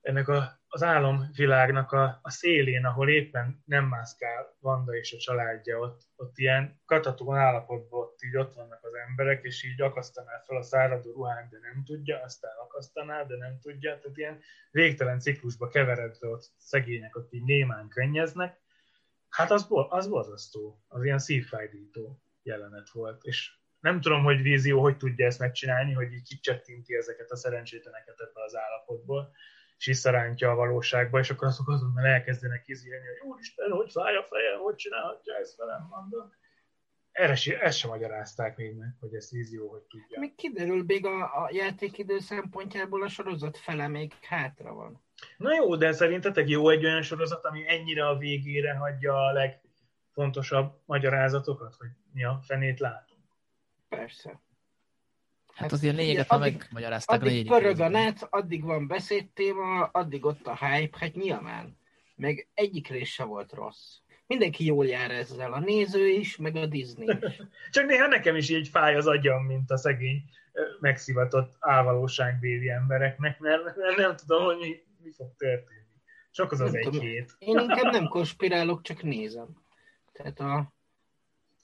ennek 0.01 0.29
a, 0.29 0.59
az 0.75 0.83
álomvilágnak 0.83 1.93
a, 1.93 2.19
a 2.23 2.31
szélén, 2.31 2.85
ahol 2.85 3.09
éppen 3.09 3.63
nem 3.65 3.85
mászkál 3.85 4.57
Vanda 4.61 4.97
és 4.97 5.13
a 5.13 5.17
családja, 5.17 5.79
ott, 5.79 6.03
ott 6.17 6.39
ilyen 6.39 6.81
katatón 6.87 7.37
állapotban 7.37 8.01
ott 8.01 8.23
így 8.23 8.37
ott 8.37 8.55
vannak 8.55 8.85
az 8.85 8.95
emberek, 9.09 9.43
és 9.43 9.65
így 9.65 9.83
akasztaná 9.83 10.43
fel 10.47 10.57
a 10.57 10.63
száradó 10.63 11.13
ruhát, 11.13 11.49
de 11.51 11.59
nem 11.61 11.85
tudja, 11.85 12.23
aztán 12.23 12.53
akasztaná, 12.65 13.23
de 13.23 13.37
nem 13.37 13.59
tudja, 13.61 13.99
tehát 13.99 14.17
ilyen 14.17 14.41
végtelen 14.71 15.21
ciklusba 15.21 15.69
keveredve 15.69 16.29
ott 16.29 16.51
szegények 16.57 17.17
ott 17.17 17.33
így 17.33 17.45
némán 17.45 17.89
könnyeznek, 17.89 18.61
hát 19.29 19.51
az, 19.51 19.67
az 19.89 20.09
borzasztó, 20.09 20.85
az 20.89 21.05
ilyen 21.05 21.19
szívfájdító 21.19 22.23
jelenet 22.43 22.91
volt, 22.91 23.23
és 23.23 23.51
nem 23.81 24.01
tudom, 24.01 24.23
hogy 24.23 24.43
vízió 24.43 24.81
hogy 24.81 24.97
tudja 24.97 25.27
ezt 25.27 25.39
megcsinálni, 25.39 25.93
hogy 25.93 26.13
így 26.13 26.29
kicsettinti 26.29 26.97
ezeket 26.97 27.31
a 27.31 27.37
szerencsétleneket 27.37 28.21
ebbe 28.21 28.43
az 28.45 28.57
állapotból, 28.57 29.33
és 29.79 29.87
visszarántja 29.87 30.51
a 30.51 30.55
valóságba, 30.55 31.19
és 31.19 31.31
akkor 31.31 31.49
azok 31.49 31.69
azonnal 31.69 32.05
elkezdenek 32.05 32.69
izélni, 32.69 33.07
hogy 33.07 33.31
úristen, 33.31 33.71
hogy 33.71 33.91
fáj 33.91 34.17
a 34.17 34.23
fejem, 34.23 34.61
hogy 34.61 34.75
csinálhatja 34.75 35.35
ezt 35.35 35.57
velem, 35.57 35.87
mondom. 35.91 36.33
Erre 37.13 37.35
se, 37.35 37.61
ezt 37.61 37.79
sem 37.79 37.91
magyarázták 37.91 38.57
még 38.57 38.77
meg, 38.77 38.97
hogy 39.01 39.15
ezt 39.15 39.31
vízió 39.31 39.69
hogy 39.69 39.83
tudja. 39.83 40.19
Még 40.19 40.35
kiderül, 40.35 40.85
még 40.87 41.07
a, 41.07 41.23
a 41.23 41.51
játékidő 41.53 42.19
szempontjából 42.19 43.03
a 43.03 43.09
sorozat 43.09 43.59
fele 43.59 43.89
még 43.89 44.13
hátra 44.21 44.75
van. 44.75 45.03
Na 45.37 45.55
jó, 45.55 45.77
de 45.77 45.93
szerintetek 45.93 46.49
jó 46.49 46.69
egy 46.69 46.85
olyan 46.85 47.03
sorozat, 47.03 47.45
ami 47.45 47.69
ennyire 47.69 48.09
a 48.09 48.17
végére 48.17 48.75
hagyja 48.75 49.15
a 49.15 49.33
legfontosabb 49.33 50.81
magyarázatokat, 50.87 51.75
hogy 51.75 51.89
mi 52.13 52.25
a 52.25 52.41
fenét 52.43 52.81
látunk? 52.81 53.21
Persze. 53.89 54.43
Hát 55.55 55.73
azért 55.73 55.97
lényeget 55.97 56.29
már 56.29 56.41
addig- 56.41 56.59
megmagyarázták 56.59 57.23
a 57.23 57.25
Addig 57.25 57.47
pörög 57.47 57.81
a 57.81 57.89
net, 57.89 58.27
addig 58.31 58.65
van 58.65 58.87
beszédtéma, 58.87 59.85
addig 59.85 60.25
ott 60.25 60.47
a 60.47 60.67
hype, 60.67 60.99
hát 61.01 61.15
nyilván. 61.15 61.79
Meg 62.17 62.49
egyik 62.55 62.89
rész 62.89 63.09
se 63.09 63.25
volt 63.25 63.53
rossz. 63.53 63.97
Mindenki 64.27 64.65
jól 64.65 64.87
jár 64.87 65.11
ezzel, 65.11 65.53
a 65.53 65.61
néző 65.61 66.09
is, 66.09 66.37
meg 66.37 66.57
a 66.57 66.67
Disney 66.67 67.07
is. 67.21 67.43
Csak 67.71 67.87
néha 67.87 68.07
nekem 68.07 68.37
is 68.37 68.51
így 68.51 68.69
fáj 68.69 68.97
az 68.97 69.07
agyam, 69.07 69.45
mint 69.45 69.71
a 69.71 69.77
szegény 69.77 70.23
megszivatott 70.81 71.57
álvalóságbéli 71.61 72.69
embereknek, 72.71 73.39
mert, 73.39 73.77
mert 73.77 73.97
nem 73.97 74.17
tudom, 74.17 74.45
hogy 74.45 74.57
mi, 74.59 74.83
mi 75.03 75.11
fog 75.11 75.35
történni. 75.37 75.83
Csak 76.31 76.53
az 76.53 76.61
az 76.61 76.73
Nem 76.73 76.81
egy 76.81 76.85
tudom. 76.85 77.01
hét. 77.01 77.35
Én 77.39 77.59
inkább 77.59 77.93
nem 77.99 78.09
konspirálok, 78.09 78.83
csak 78.83 79.03
nézem. 79.03 79.49
Tehát 80.13 80.41
a, 80.41 80.74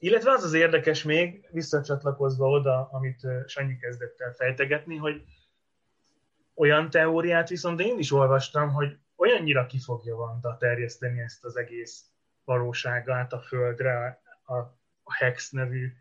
Illetve 0.02 0.30
az 0.30 0.44
az 0.44 0.52
érdekes 0.52 1.02
még, 1.02 1.48
visszacsatlakozva 1.50 2.48
oda, 2.48 2.88
amit 2.92 3.26
Sanyi 3.46 3.76
kezdett 3.76 4.20
el 4.20 4.32
fejtegetni, 4.32 4.96
hogy 4.96 5.22
olyan 6.54 6.90
teóriát 6.90 7.48
viszont 7.48 7.80
én 7.80 7.98
is 7.98 8.12
olvastam, 8.12 8.72
hogy 8.72 8.98
olyannyira 9.16 9.66
ki 9.66 9.78
fogja 9.78 10.16
Vanda 10.16 10.56
terjeszteni 10.56 11.20
ezt 11.20 11.44
az 11.44 11.56
egész 11.56 12.04
valóságát 12.44 13.32
a 13.32 13.40
Földre, 13.40 14.20
a, 14.44 14.54
a 15.02 15.14
Hex 15.14 15.50
nevű 15.50 15.92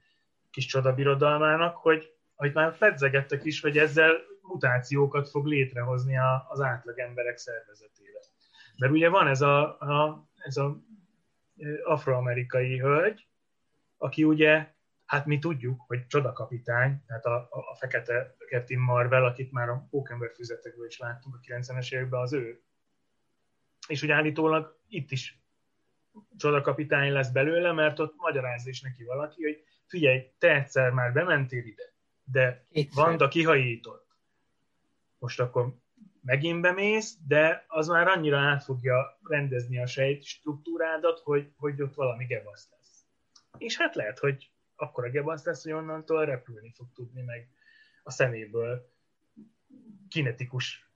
kis 0.51 0.65
csodabirodalmának, 0.65 1.75
hogy, 1.75 2.13
hogy 2.35 2.53
már 2.53 2.77
pedzegettek 2.77 3.43
is, 3.43 3.61
hogy 3.61 3.77
ezzel 3.77 4.11
mutációkat 4.41 5.29
fog 5.29 5.45
létrehozni 5.45 6.17
a, 6.17 6.45
az 6.49 6.61
átlag 6.61 6.99
emberek 6.99 7.37
szervezetébe. 7.37 8.19
Mert 8.77 8.91
ugye 8.91 9.09
van 9.09 9.27
ez 9.27 9.41
a, 9.41 9.79
a, 9.79 10.27
ez 10.35 10.57
a 10.57 10.83
afroamerikai 11.83 12.79
hölgy, 12.79 13.28
aki 14.01 14.23
ugye, 14.23 14.73
hát 15.05 15.25
mi 15.25 15.39
tudjuk, 15.39 15.81
hogy 15.87 16.07
csodakapitány, 16.07 17.03
tehát 17.07 17.25
a, 17.25 17.35
a, 17.35 17.59
a 17.71 17.75
fekete 17.75 18.35
Captain 18.49 18.79
Marvel, 18.79 19.25
akit 19.25 19.51
már 19.51 19.69
a 19.69 19.87
Pókember 19.89 20.31
füzetekből 20.35 20.85
is 20.85 20.99
láttunk 20.99 21.35
a 21.35 21.39
90-es 21.39 21.93
években, 21.93 22.21
az 22.21 22.33
ő. 22.33 22.61
És 23.87 24.01
ugye 24.01 24.13
állítólag 24.13 24.79
itt 24.87 25.11
is 25.11 25.41
csodakapitány 26.37 27.11
lesz 27.11 27.29
belőle, 27.29 27.71
mert 27.71 27.99
ott 27.99 28.13
magyaráz 28.17 28.67
is 28.67 28.81
neki 28.81 29.03
valaki, 29.03 29.43
hogy 29.43 29.63
figyelj, 29.85 30.31
te 30.37 30.55
egyszer 30.55 30.91
már 30.91 31.13
bementél 31.13 31.65
ide, 31.65 31.93
de 32.23 32.65
Kétszer. 32.71 33.05
Vanda 33.05 33.27
kihajított. 33.27 34.07
Most 35.19 35.39
akkor 35.39 35.73
megint 36.21 36.61
bemész, 36.61 37.17
de 37.27 37.65
az 37.67 37.87
már 37.87 38.07
annyira 38.07 38.39
át 38.39 38.63
fogja 38.63 39.19
rendezni 39.23 39.81
a 39.81 39.85
sejt 39.85 40.23
struktúrádat, 40.23 41.19
hogy, 41.19 41.51
hogy 41.57 41.81
ott 41.81 41.93
valami 41.93 42.25
gebasz. 42.25 42.69
És 43.59 43.77
hát 43.77 43.95
lehet, 43.95 44.19
hogy 44.19 44.51
akkor 44.75 45.05
a 45.05 45.09
gebasz 45.09 45.45
lesz, 45.45 45.63
hogy 45.63 45.71
onnantól 45.71 46.25
repülni 46.25 46.71
fog 46.75 46.87
tudni, 46.93 47.21
meg 47.21 47.49
a 48.03 48.11
szeméből 48.11 48.91
kinetikus 50.09 50.89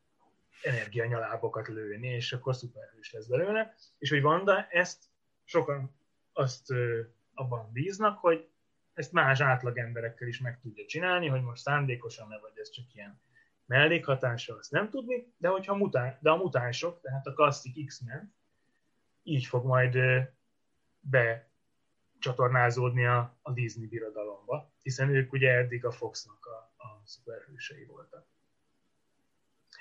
energianyalábokat 0.64 1.68
lőni, 1.68 2.08
és 2.08 2.34
akkor 2.34 2.56
szuperhős 2.56 3.12
lesz 3.12 3.28
belőle. 3.28 3.76
És 3.98 4.10
hogy 4.10 4.22
Vanda 4.22 4.68
ezt 4.70 5.04
sokan 5.44 5.96
azt 6.34 6.72
ö, 6.72 7.02
abban 7.34 7.72
bíznak, 7.72 8.20
hogy 8.20 8.48
ezt 8.94 9.12
más 9.12 9.42
átlag 9.42 9.78
emberekkel 9.78 10.28
is 10.28 10.40
meg 10.40 10.60
tudja 10.60 10.86
csinálni, 10.86 11.28
hogy 11.28 11.42
most 11.42 11.62
szándékosan 11.62 12.28
ne 12.28 12.40
vagy 12.40 12.52
ez 12.56 12.70
csak 12.70 12.86
ilyen 12.94 13.22
mellékhatása, 13.66 14.56
azt 14.56 14.72
nem 14.72 14.90
tudni, 14.90 15.34
de 15.38 15.48
hogyha 15.48 15.76
mutá- 15.76 16.22
de 16.22 16.30
a 16.30 16.36
mutánsok, 16.36 17.02
tehát 17.02 17.28
a 17.28 17.34
klasszik 17.34 17.86
X-Men 17.86 18.34
így 19.24 19.46
fog 19.46 19.66
majd 19.66 19.96
ö, 19.96 20.20
becsatornázódni 22.24 23.06
a, 23.06 23.38
a 23.42 23.52
Disney 23.52 23.88
birodalomba, 23.88 24.72
hiszen 24.82 25.10
ők 25.10 25.34
ugye 25.34 25.52
eddig 25.52 25.86
a 25.86 25.92
Foxnak 25.92 26.46
a, 26.46 26.84
a 26.84 27.02
szuperhősei 27.06 27.86
voltak. 27.86 28.26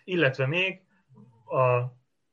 Illetve 0.05 0.47
még 0.47 0.81
a, 1.45 1.65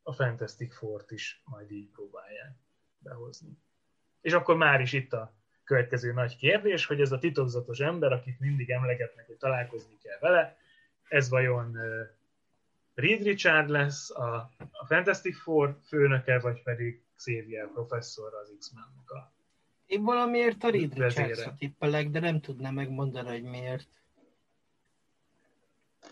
a 0.03 0.13
Fantastic 0.13 0.77
Four-t 0.77 1.11
is 1.11 1.41
majd 1.45 1.71
így 1.71 1.89
próbálják 1.89 2.55
behozni. 2.97 3.57
És 4.21 4.33
akkor 4.33 4.55
már 4.55 4.81
is 4.81 4.93
itt 4.93 5.13
a 5.13 5.33
következő 5.63 6.13
nagy 6.13 6.35
kérdés, 6.35 6.85
hogy 6.85 7.01
ez 7.01 7.11
a 7.11 7.19
titokzatos 7.19 7.79
ember, 7.79 8.11
akit 8.11 8.39
mindig 8.39 8.69
emlegetnek, 8.69 9.25
hogy 9.25 9.37
találkozni 9.37 9.97
kell 10.03 10.19
vele, 10.19 10.57
ez 11.07 11.29
vajon 11.29 11.77
Reed 12.93 13.21
Richard 13.23 13.69
lesz 13.69 14.11
a, 14.11 14.51
a 14.71 14.85
Fantastic 14.85 15.41
Four 15.41 15.79
főnöke, 15.87 16.39
vagy 16.39 16.63
pedig 16.63 17.03
Xavier 17.15 17.67
professzor 17.67 18.33
az 18.33 18.55
X-Men-nek 18.59 19.11
a 19.11 19.37
Én 19.89 20.03
valamiért 20.03 20.63
a 20.63 20.69
Reed. 20.69 20.93
Richards-ra 20.93 21.53
tippelek, 21.57 22.09
de 22.09 22.19
nem 22.19 22.41
tudnám 22.41 22.73
megmondani, 22.73 23.29
hogy 23.29 23.43
miért. 23.43 23.87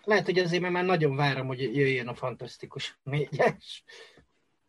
Lehet, 0.03 0.25
hogy 0.25 0.39
azért, 0.39 0.61
mert 0.61 0.73
már 0.73 0.85
nagyon 0.85 1.15
várom, 1.15 1.47
hogy 1.47 1.61
jöjjön 1.61 2.07
a 2.07 2.13
fantasztikus 2.13 2.97
négyes. 3.03 3.83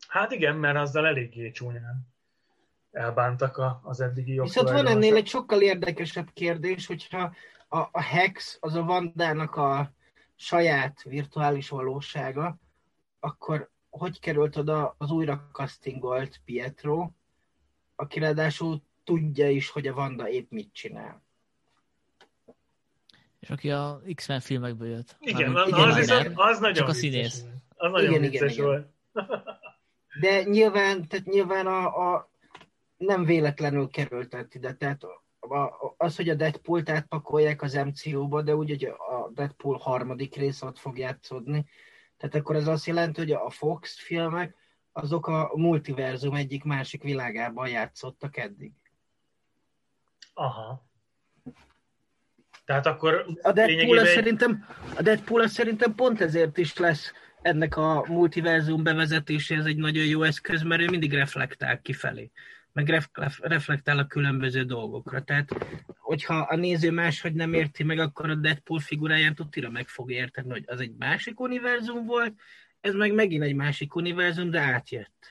Hát 0.08 0.32
igen, 0.32 0.56
mert 0.56 0.76
azzal 0.76 1.06
eléggé 1.06 1.50
csúnyán 1.50 2.08
elbántak 2.90 3.56
a, 3.56 3.80
az 3.84 4.00
eddigi 4.00 4.40
Viszont 4.40 4.70
van 4.70 4.86
ennél 4.86 5.16
egy 5.16 5.26
sokkal 5.26 5.60
érdekesebb 5.60 6.32
kérdés, 6.32 6.86
hogyha 6.86 7.34
a, 7.68 7.78
a 7.78 8.02
Hex 8.02 8.58
az 8.60 8.74
a 8.74 8.82
Vandának 8.82 9.56
a 9.56 9.92
saját 10.36 11.02
virtuális 11.02 11.68
valósága, 11.68 12.56
akkor 13.20 13.70
hogy 13.90 14.20
került 14.20 14.56
oda 14.56 14.94
az 14.98 15.10
újra 15.10 15.48
castingolt 15.52 16.40
Pietro, 16.44 17.10
aki 17.96 18.18
ráadásul 18.18 18.82
tudja 19.08 19.50
is, 19.50 19.70
hogy 19.70 19.86
a 19.86 19.94
Vanda 19.94 20.28
épp 20.28 20.50
mit 20.50 20.72
csinál. 20.72 21.22
És 23.40 23.50
aki 23.50 23.70
a 23.70 24.02
X-Men 24.14 24.40
filmekből 24.40 24.88
jött. 24.88 25.16
Igen, 25.20 25.56
az, 25.56 25.72
az, 25.72 25.94
viszont, 25.94 26.32
az 26.34 26.58
nagyon 26.58 26.74
Csak 26.74 26.88
a 26.88 26.92
színész. 26.92 27.44
Az 27.76 27.90
nagyon 27.90 28.10
igen, 28.10 28.24
igen, 28.24 28.48
igen. 28.48 28.64
volt. 28.64 28.86
De 30.20 30.42
nyilván, 30.42 31.08
tehát 31.08 31.26
nyilván 31.26 31.66
a, 31.66 32.12
a 32.12 32.30
nem 32.96 33.24
véletlenül 33.24 33.88
került 33.88 34.36
ide. 34.50 34.74
Tehát 34.74 35.02
az, 35.96 36.16
hogy 36.16 36.28
a 36.28 36.34
Deadpool-t 36.34 36.88
átpakolják 36.88 37.62
az 37.62 37.74
MCU-ba, 37.74 38.42
de 38.42 38.56
úgy, 38.56 38.68
hogy 38.68 38.84
a 38.84 39.30
Deadpool 39.34 39.76
harmadik 39.76 40.36
rész 40.36 40.62
ott 40.62 40.78
fog 40.78 40.98
játszódni. 40.98 41.66
Tehát 42.16 42.34
akkor 42.34 42.56
ez 42.56 42.66
azt 42.66 42.86
jelenti, 42.86 43.20
hogy 43.20 43.32
a 43.32 43.50
Fox 43.50 43.98
filmek 44.00 44.56
azok 44.92 45.26
a 45.26 45.50
multiverzum 45.54 46.34
egyik 46.34 46.64
másik 46.64 47.02
világában 47.02 47.68
játszottak 47.68 48.36
eddig. 48.36 48.72
Aha. 50.38 50.86
Tehát 52.64 52.86
akkor 52.86 53.26
a 53.42 53.52
Deadpool, 53.52 54.00
egy... 54.00 54.06
szerintem, 54.06 54.66
a 54.96 55.02
Deadpool 55.02 55.46
szerintem 55.46 55.94
pont 55.94 56.20
ezért 56.20 56.58
is 56.58 56.76
lesz 56.76 57.12
ennek 57.42 57.76
a 57.76 58.04
multiverzum 58.08 58.82
bevezetéséhez 58.82 59.66
egy 59.66 59.76
nagyon 59.76 60.04
jó 60.04 60.22
eszköz, 60.22 60.62
mert 60.62 60.80
ő 60.80 60.88
mindig 60.88 61.14
reflektál 61.14 61.80
kifelé 61.80 62.30
meg 62.72 63.04
reflektál 63.40 63.98
a 63.98 64.06
különböző 64.06 64.62
dolgokra. 64.62 65.22
Tehát, 65.22 65.48
hogyha 65.98 66.36
a 66.36 66.56
néző 66.56 66.90
máshogy 66.90 67.34
nem 67.34 67.52
érti 67.52 67.82
meg, 67.82 67.98
akkor 67.98 68.30
a 68.30 68.34
Deadpool 68.34 68.80
figuráján 68.80 69.34
tudtira 69.34 69.70
meg 69.70 69.88
fog 69.88 70.10
érteni, 70.10 70.48
hogy 70.48 70.64
az 70.66 70.80
egy 70.80 70.94
másik 70.98 71.40
univerzum 71.40 72.06
volt, 72.06 72.34
ez 72.80 72.94
meg 72.94 73.14
megint 73.14 73.42
egy 73.42 73.54
másik 73.54 73.94
univerzum, 73.94 74.50
de 74.50 74.60
átjött. 74.60 75.26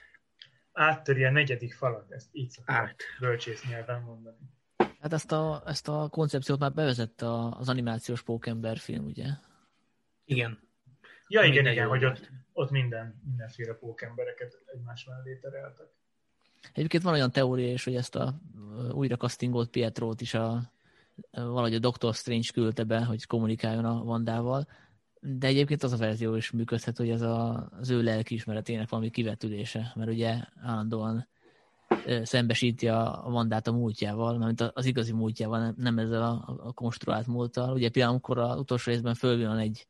Áttöri 0.71 1.23
a 1.23 1.31
negyedik 1.31 1.73
falat, 1.73 2.11
ezt 2.11 2.29
így 2.31 2.49
szoktam 2.49 2.87
bölcsész 3.19 3.63
nyelven 3.69 4.01
mondani. 4.01 4.56
Hát 4.99 5.13
ezt 5.13 5.31
a, 5.31 5.63
ezt 5.65 5.87
a 5.87 6.07
koncepciót 6.11 6.59
már 6.59 6.73
bevezette 6.73 7.31
az 7.49 7.69
animációs 7.69 8.23
Pókember 8.23 8.77
film, 8.77 9.05
ugye? 9.05 9.25
Igen. 10.25 10.59
Ja, 11.27 11.43
igen, 11.43 11.65
igen, 11.65 11.87
hogy 11.87 12.05
ott, 12.05 12.31
ott 12.53 12.69
minden, 12.69 13.21
mindenféle 13.25 13.73
pókembereket 13.73 14.63
egymás 14.65 15.05
mellé 15.05 15.35
tereltek. 15.35 15.87
Egyébként 16.73 17.03
van 17.03 17.13
olyan 17.13 17.31
teória 17.31 17.71
is, 17.71 17.83
hogy 17.83 17.95
ezt 17.95 18.15
a 18.15 18.39
újra 18.91 19.15
castingolt 19.15 19.69
Pietrót 19.69 20.21
is 20.21 20.33
a, 20.33 20.71
valahogy 21.31 21.73
a 21.73 21.79
Doctor 21.79 22.13
Strange 22.13 22.47
küldte 22.53 22.83
be, 22.83 23.03
hogy 23.03 23.25
kommunikáljon 23.25 23.85
a 23.85 24.03
Vandával, 24.03 24.67
de 25.19 25.47
egyébként 25.47 25.83
az 25.83 25.93
a 25.93 25.97
verzió 25.97 26.35
is 26.35 26.51
működhet, 26.51 26.97
hogy 26.97 27.09
ez 27.09 27.21
a, 27.21 27.69
az 27.79 27.89
ő 27.89 28.01
lelkiismeretének 28.01 28.89
valami 28.89 29.09
kivetülése, 29.09 29.91
mert 29.95 30.09
ugye 30.09 30.39
állandóan 30.61 31.27
szembesíti 32.23 32.87
a 32.87 33.23
Vandát 33.25 33.67
a 33.67 33.71
múltjával, 33.71 34.37
mert 34.37 34.61
az 34.61 34.85
igazi 34.85 35.13
múltjával, 35.13 35.59
nem, 35.59 35.73
nem 35.77 35.99
ezzel 35.99 36.21
a, 36.21 36.59
a 36.63 36.73
konstruált 36.73 37.27
múlttal. 37.27 37.73
Ugye 37.73 37.89
például, 37.89 38.13
amikor 38.13 38.37
az 38.37 38.59
utolsó 38.59 38.91
részben 38.91 39.13
fölvön 39.13 39.57
egy, 39.57 39.87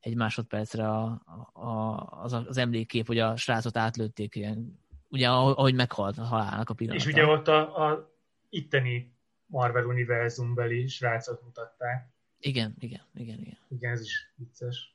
egy 0.00 0.16
másodpercre 0.16 0.88
a, 0.88 1.22
a, 1.52 1.96
az, 2.22 2.32
az 2.32 2.56
emlékkép, 2.56 3.06
hogy 3.06 3.18
a 3.18 3.36
srácot 3.36 3.76
átlőtték 3.76 4.34
ilyen 4.34 4.82
ugye 5.14 5.28
ahogy 5.28 5.74
meghalt 5.74 6.18
a 6.18 6.22
halálnak 6.22 6.70
a 6.70 6.74
pillanatban. 6.74 7.12
És 7.12 7.14
ugye 7.14 7.26
ott 7.26 7.48
a, 7.48 7.88
a 7.88 8.12
itteni 8.48 9.14
Marvel 9.46 9.84
univerzumbeli 9.84 10.86
srácot 10.86 11.42
mutatták. 11.42 12.08
Igen, 12.38 12.74
igen, 12.78 13.00
igen, 13.14 13.38
igen. 13.40 13.58
Igen, 13.68 13.92
ez 13.92 14.00
is 14.00 14.32
vicces. 14.36 14.93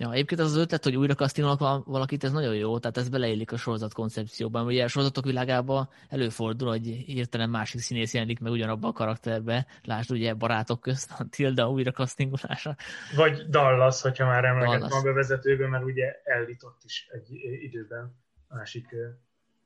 Ja, 0.00 0.12
egyébként 0.12 0.40
az 0.40 0.46
az 0.46 0.56
ötlet, 0.56 0.84
hogy 0.84 0.96
újra 0.96 1.14
kasztinolnak 1.14 1.84
valakit, 1.84 2.24
ez 2.24 2.32
nagyon 2.32 2.54
jó, 2.54 2.78
tehát 2.78 2.96
ez 2.96 3.08
beleillik 3.08 3.52
a 3.52 3.56
sorozat 3.56 3.92
koncepcióban. 3.92 4.66
Ugye 4.66 4.84
a 4.84 4.88
sorozatok 4.88 5.24
világában 5.24 5.88
előfordul, 6.08 6.68
hogy 6.68 6.86
hirtelen 6.86 7.50
másik 7.50 7.80
színész 7.80 8.14
jelenik 8.14 8.40
meg 8.40 8.52
ugyanabba 8.52 8.88
a 8.88 8.92
karakterbe, 8.92 9.66
lásd 9.82 10.10
ugye 10.10 10.34
barátok 10.34 10.80
közt 10.80 11.10
a 11.18 11.24
Tilda 11.30 11.70
újra 11.70 11.92
kasztingolása. 11.92 12.76
Vagy 13.16 13.48
Dallas, 13.48 14.02
hogyha 14.02 14.26
már 14.26 14.44
emlegettem 14.44 14.98
a 14.98 15.02
bevezetőben, 15.02 15.70
mert 15.70 15.84
ugye 15.84 16.12
ellitott 16.24 16.80
is 16.84 17.08
egy 17.12 17.30
időben 17.62 18.16
másik 18.48 18.86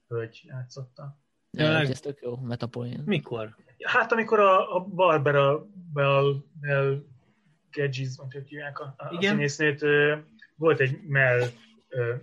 hölgy 0.09 0.41
játszotta. 0.45 1.19
Ja, 1.51 1.65
ja, 1.65 1.79
ez 1.79 2.01
tök 2.01 2.19
jó, 2.23 2.37
metapoén. 2.37 3.03
Mikor? 3.05 3.57
Hát 3.83 4.13
amikor 4.13 4.41
a, 4.41 4.77
a 4.77 4.81
Barbara 4.81 5.67
Bell, 5.93 6.35
Bell 6.61 7.03
Gedges, 7.75 8.17
vagy 8.17 8.33
hogy 8.33 8.49
hívják 8.49 8.79
a, 8.79 8.95
a 8.97 9.23
színésznőt, 9.23 9.85
volt 10.57 10.81
egy 10.81 11.03
mell 11.07 11.43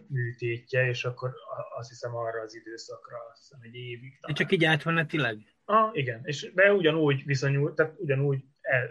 műtétje, 0.07 0.87
és 0.87 1.05
akkor 1.05 1.33
azt 1.77 1.89
hiszem 1.89 2.15
arra 2.15 2.41
az 2.41 2.55
időszakra, 2.55 3.17
azt 3.31 3.39
hiszem 3.39 3.59
egy 3.61 3.75
évig. 3.75 4.19
Talán. 4.19 4.35
Csak 4.35 4.51
így 4.51 4.65
átmenetileg? 4.65 5.37
Ah, 5.65 5.89
igen, 5.93 6.21
és 6.23 6.51
de 6.53 6.73
ugyanúgy 6.73 7.25
viszonyult, 7.25 7.75
tehát 7.75 7.93
ugyanúgy 7.97 8.43
el, 8.61 8.89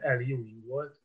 el 0.00 0.18
Ewing 0.18 0.66
volt, 0.66 1.00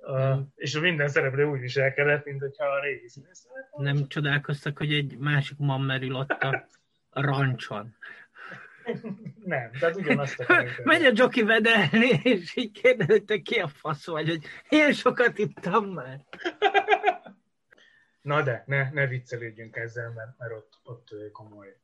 Uh, 0.00 0.38
és 0.54 0.78
minden 0.78 1.08
szereplő 1.08 1.44
úgy 1.44 1.60
viselkedett, 1.60 2.24
mint 2.24 2.40
hogyha 2.40 2.64
a 2.64 2.80
régi 2.80 3.08
színész. 3.08 3.46
Nem 3.76 4.08
csodálkoztak, 4.08 4.78
hogy 4.78 4.92
egy 4.92 5.16
másik 5.18 5.58
man 5.58 5.80
merül 5.80 6.14
ott 6.14 6.30
a 6.30 6.66
rancson. 7.10 7.96
Nem, 9.44 9.70
tehát 9.72 9.96
ugyanazt 9.96 10.40
a 10.40 10.64
Megy 10.84 11.04
a 11.04 11.12
Joki 11.14 11.42
vedelni, 11.42 12.20
és 12.22 12.56
így 12.56 12.80
kérdezte, 12.80 13.38
ki 13.38 13.58
a 13.58 13.68
fasz 13.68 14.06
vagy, 14.06 14.28
hogy 14.28 14.44
ilyen 14.68 14.92
sokat 14.92 15.38
ittam 15.38 15.84
már. 15.84 16.24
Na 18.20 18.42
de, 18.42 18.64
ne, 18.66 18.90
ne 18.90 19.06
viccelődjünk 19.06 19.76
ezzel, 19.76 20.10
mert, 20.10 20.38
mert 20.38 20.52
ott, 20.52 20.80
ott 20.82 21.08
komoly 21.32 21.76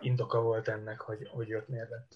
indoka 0.00 0.40
volt 0.42 0.68
ennek, 0.68 1.00
hogy, 1.00 1.28
hogy 1.28 1.54
ott 1.54 1.68
miért 1.68 1.90
lett 1.90 2.12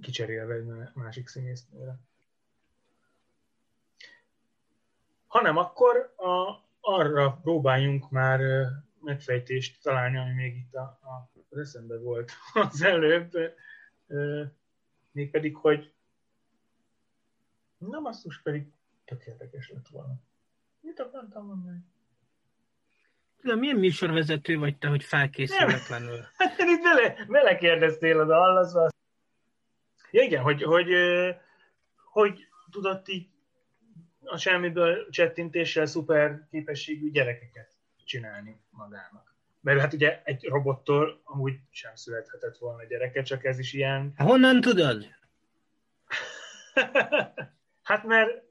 kicserélve 0.00 0.54
egy 0.54 0.94
másik 0.94 1.28
színésznőre. 1.28 1.98
hanem 5.28 5.56
akkor 5.56 6.14
a, 6.16 6.62
arra 6.80 7.38
próbáljunk 7.42 8.10
már 8.10 8.40
megfejtést 9.00 9.82
találni, 9.82 10.18
ami 10.18 10.32
még 10.32 10.56
itt 10.56 10.74
a, 10.74 10.80
a, 10.82 11.30
az 11.48 11.58
eszembe 11.58 11.98
volt 11.98 12.32
az 12.70 12.82
előbb, 12.82 13.32
mégpedig, 15.12 15.56
hogy 15.56 15.92
nem 17.78 18.02
basszus, 18.02 18.42
pedig 18.42 18.66
tök 19.04 19.26
érdekes 19.26 19.70
lett 19.70 19.88
volna. 19.88 20.14
Mit 20.80 21.00
akartam 21.00 21.46
mondani? 21.46 21.78
De 23.42 23.54
milyen 23.54 23.76
műsorvezető 23.76 24.58
vagy 24.58 24.78
te, 24.78 24.88
hogy 24.88 25.04
felkészületlenül? 25.04 26.20
Hát 26.38 26.58
itt 26.58 26.82
vele, 26.82 27.24
vele 27.26 27.56
kérdeztél 27.56 28.20
az 28.20 28.28
allaszba. 28.28 28.88
Ja 30.10 30.22
igen, 30.22 30.42
hogy, 30.42 30.62
hogy, 30.62 30.88
hogy, 31.94 32.48
tudott 32.70 33.08
így 33.08 33.28
a 34.24 34.36
semmiből 34.36 35.08
csettintéssel 35.10 35.86
szuper 35.86 36.46
képességű 36.50 37.10
gyerekeket 37.10 37.76
csinálni 38.04 38.60
magának. 38.70 39.36
Mert 39.60 39.80
hát 39.80 39.92
ugye 39.92 40.20
egy 40.24 40.44
robottól 40.44 41.20
amúgy 41.24 41.54
sem 41.70 41.94
születhetett 41.94 42.56
volna 42.56 42.84
gyereke, 42.84 43.22
csak 43.22 43.44
ez 43.44 43.58
is 43.58 43.72
ilyen... 43.72 44.12
Honnan 44.16 44.60
tudod? 44.60 45.06
hát 47.88 48.04
mert... 48.04 48.46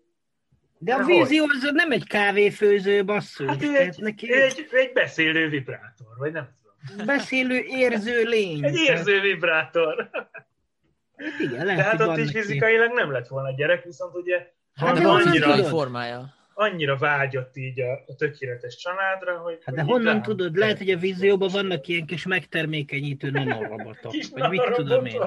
De 0.79 0.93
a 0.93 1.05
vízió 1.05 1.43
az 1.43 1.69
nem 1.73 1.91
egy 1.91 2.07
kávéfőző 2.07 3.03
basszus. 3.03 3.47
Hát 3.47 3.61
egy, 3.61 3.95
neki... 3.99 4.33
egy, 4.33 4.67
egy 4.71 4.93
beszélő 4.93 5.49
vibrátor, 5.49 6.07
vagy 6.17 6.31
nem 6.31 6.55
tudom. 6.87 7.05
Beszélő 7.05 7.59
érző 7.67 8.23
lény. 8.23 8.63
Egy 8.63 8.75
érző 8.75 9.21
vibrátor. 9.21 10.09
Hát 11.17 11.39
igen, 11.39 11.65
lehet, 11.65 11.97
De 11.97 12.03
hát 12.03 12.09
ott 12.09 12.17
is 12.17 12.31
fizikailag 12.31 12.93
nem 12.93 13.11
lett 13.11 13.27
volna 13.27 13.55
gyerek, 13.55 13.83
viszont 13.83 14.15
ugye 14.15 14.55
Hát 14.77 14.97
de 14.97 15.07
annyira 15.07 15.63
formája. 15.63 16.33
Annyira 16.59 16.97
vágyott 16.97 17.57
így 17.57 17.81
a, 17.81 18.03
a 18.07 18.15
tökéletes 18.15 18.75
családra, 18.75 19.37
hogy... 19.37 19.59
Hát 19.65 19.75
de 19.75 19.81
honnan 19.81 20.21
tudod? 20.21 20.55
Lehet, 20.55 20.77
hogy 20.77 20.89
a 20.89 20.97
vízióban 20.97 21.49
vannak 21.51 21.87
ilyen 21.87 22.05
kis 22.05 22.25
megtermékenyítő 22.25 23.29
nanorobotok. 23.29 24.13
Vagy 24.31 24.49
mit 24.49 24.73
tudom 24.75 25.05
én. 25.05 25.21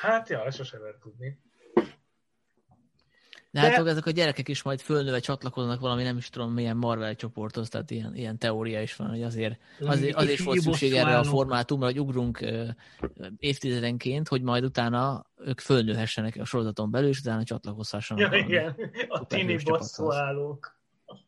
Hát 0.00 0.28
ja, 0.28 0.50
sose 0.50 0.78
lehet 0.78 0.96
tudni. 0.96 1.38
De, 3.52 3.60
de 3.60 3.70
hát 3.70 3.86
ezek 3.86 4.06
a 4.06 4.10
gyerekek 4.10 4.48
is 4.48 4.62
majd 4.62 4.80
fölnőve 4.80 5.18
csatlakoznak 5.18 5.80
valami, 5.80 6.02
nem 6.02 6.16
is 6.16 6.28
tudom 6.28 6.52
milyen 6.52 6.76
Marvel 6.76 7.14
csoporthoz, 7.14 7.68
tehát 7.68 7.90
ilyen, 7.90 8.14
ilyen 8.14 8.38
teória 8.38 8.82
is 8.82 8.96
van, 8.96 9.08
hogy 9.08 9.22
azért, 9.22 9.58
azért, 9.80 10.16
azért 10.16 10.38
is 10.38 10.44
volt 10.44 10.60
szükség 10.60 10.92
erre 10.92 11.18
a 11.18 11.24
formátumra, 11.24 11.86
hogy 11.86 12.00
ugrunk 12.00 12.44
évtizedenként, 13.36 14.28
hogy 14.28 14.42
majd 14.42 14.64
utána 14.64 15.26
ők 15.44 15.60
fölnőhessenek 15.60 16.36
a 16.40 16.44
sorozaton 16.44 16.90
belül, 16.90 17.08
és 17.08 17.18
utána 17.18 17.44
csatlakozhassanak. 17.44 18.32
Ja, 18.32 18.38
igen, 18.38 18.76
a 19.08 19.26
tini 19.26 19.56
bosszúállók. 19.64 20.80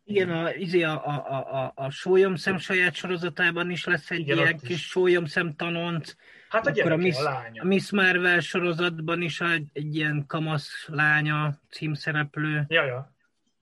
Igen, 0.05 0.31
a, 0.31 0.55
izé, 0.55 0.83
a, 0.83 1.07
a, 1.07 1.25
a, 1.29 1.63
a, 1.63 1.73
a 1.75 1.91
sólyomszem 1.91 2.59
saját 2.59 2.95
sorozatában 2.95 3.71
is 3.71 3.85
lesz 3.85 4.11
egy 4.11 4.19
Igen, 4.19 4.37
ilyen 4.37 4.59
kis 4.59 4.87
sólyomszem 4.87 5.55
tanonc. 5.57 6.15
Hát 6.55 6.67
a 6.67 6.71
Akkor 6.71 6.93
a 6.93 6.97
Miss, 6.97 7.19
a 7.19 7.23
lánya. 7.23 7.63
a 7.63 7.67
Miss 7.67 7.91
Marvel 7.91 8.41
sorozatban 8.41 9.23
is 9.23 9.41
egy, 9.41 9.69
egy 9.73 9.95
ilyen 9.95 10.25
kamasz 10.27 10.87
lánya 10.89 11.59
címszereplő. 11.71 12.65
Ja, 12.69 12.85
ja. 12.85 13.15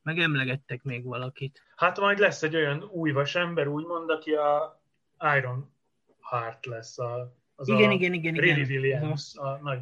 Meg 0.02 0.18
emlegettek 0.18 0.82
még 0.82 1.04
valakit. 1.04 1.62
Hát 1.76 1.98
majd 1.98 2.18
lesz 2.18 2.42
egy 2.42 2.54
olyan 2.54 2.82
új 2.82 3.10
vasember, 3.10 3.66
úgymond, 3.66 4.10
aki 4.10 4.32
a 4.32 4.82
Iron 5.36 5.72
Heart 6.20 6.66
lesz, 6.66 6.98
a, 6.98 7.36
az 7.54 7.68
Igen, 7.68 7.90
a 7.90 7.92
igen, 7.92 8.12
igen, 8.12 8.34
igen. 8.34 8.58
Williams, 8.58 9.36
a 9.36 9.58
nagy 9.62 9.80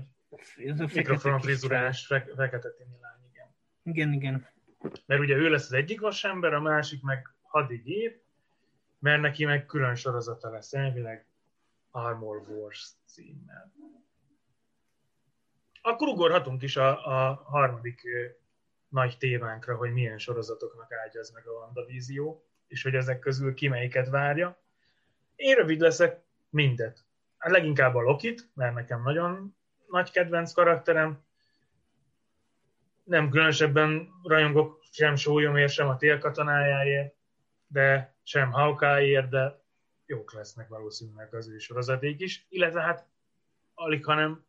Ez 0.65 0.81
a 0.81 0.89
fekete 0.89 0.95
mikrofon 0.95 1.41
frizurás, 1.41 2.07
fe- 2.07 2.33
fekete 2.37 2.71
tini 2.71 2.97
lány, 3.01 3.31
igen. 3.33 3.47
Igen, 3.83 4.13
igen. 4.13 4.47
Mert 5.07 5.21
ugye 5.21 5.35
ő 5.37 5.49
lesz 5.51 5.65
az 5.65 5.73
egyik 5.73 6.01
vasember, 6.01 6.53
a 6.55 6.61
másik 6.61 7.03
meg 7.03 7.33
hadigép, 7.43 8.23
mert 8.99 9.21
neki 9.21 9.45
meg 9.45 9.67
külön 9.67 9.95
sorozata 9.95 10.51
lesz 10.51 10.73
elvileg 10.73 11.27
Armor 11.91 12.43
Wars 12.49 12.91
címmel. 13.13 13.73
Akkor 15.83 16.09
ugorhatunk 16.09 16.63
is 16.63 16.77
a, 16.77 17.07
a 17.07 17.35
harmadik 17.35 18.03
nagy 18.89 19.17
témánkra, 19.19 19.77
hogy 19.77 19.93
milyen 19.93 20.19
sorozatoknak 20.19 20.93
ágyaz 20.93 21.33
meg 21.33 21.47
a 21.47 21.53
WandaVision, 21.53 22.41
és 22.67 22.83
hogy 22.83 22.95
ezek 22.95 23.19
közül 23.19 23.55
ki 23.55 23.69
melyiket 23.69 24.09
várja. 24.09 24.59
Én 25.37 25.55
rövid 25.55 25.81
leszek 25.81 26.23
mindet. 26.49 27.05
Hát 27.39 27.53
leginkább 27.53 27.95
a 27.95 28.01
Lokit, 28.01 28.51
mert 28.55 28.75
nekem 28.75 29.03
nagyon 29.03 29.57
nagy 29.87 30.11
kedvenc 30.11 30.53
karakterem. 30.53 31.25
Nem 33.05 33.31
különösebben 33.31 34.09
rajongok 34.23 34.83
sem 34.91 35.17
sólyomért, 35.17 35.73
sem 35.73 35.89
a 35.89 35.97
télkatonájáért, 35.97 37.15
de 37.67 38.15
sem 38.23 38.53
Hawkeye-ért, 38.53 39.29
de 39.29 39.60
jók 40.11 40.33
lesznek 40.33 40.69
valószínűleg 40.69 41.35
az 41.35 41.49
ő 41.49 41.59
sorozaték 41.59 42.21
is, 42.21 42.47
illetve 42.49 42.81
hát 42.81 43.09
alig, 43.75 44.05
hanem 44.05 44.45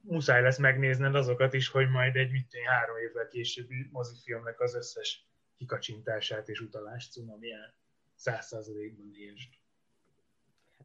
muszáj 0.00 0.42
lesz 0.42 0.58
megnézned 0.58 1.14
azokat 1.14 1.54
is, 1.54 1.68
hogy 1.68 1.88
majd 1.88 2.16
egy 2.16 2.30
mit 2.30 2.52
három 2.66 2.96
évvel 2.96 3.28
későbbi 3.28 3.88
mozifilmnek 3.92 4.60
az 4.60 4.74
összes 4.74 5.26
kikacsintását 5.56 6.48
és 6.48 6.60
utalást 6.60 7.12
cunamián 7.12 7.74
száz 8.14 8.46
százalékban 8.46 9.10
értsd. 9.14 9.48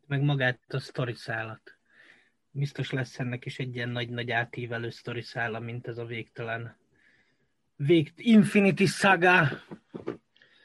Meg 0.08 0.22
magát 0.22 0.74
a 0.74 0.80
sztori 0.80 1.14
szállat. 1.14 1.78
Biztos 2.52 2.92
lesz 2.92 3.20
ennek 3.20 3.46
is 3.46 3.60
egy 3.60 3.76
ilyen 3.76 3.90
nagy-nagy 3.90 4.32
átívelő 4.32 4.90
sztori 4.90 5.22
szála, 5.22 5.60
mint 5.60 5.88
ez 5.88 5.98
a 5.98 6.06
végtelen 6.06 6.78
vég 7.76 8.14
Infinity 8.16 8.86
Saga. 8.86 9.48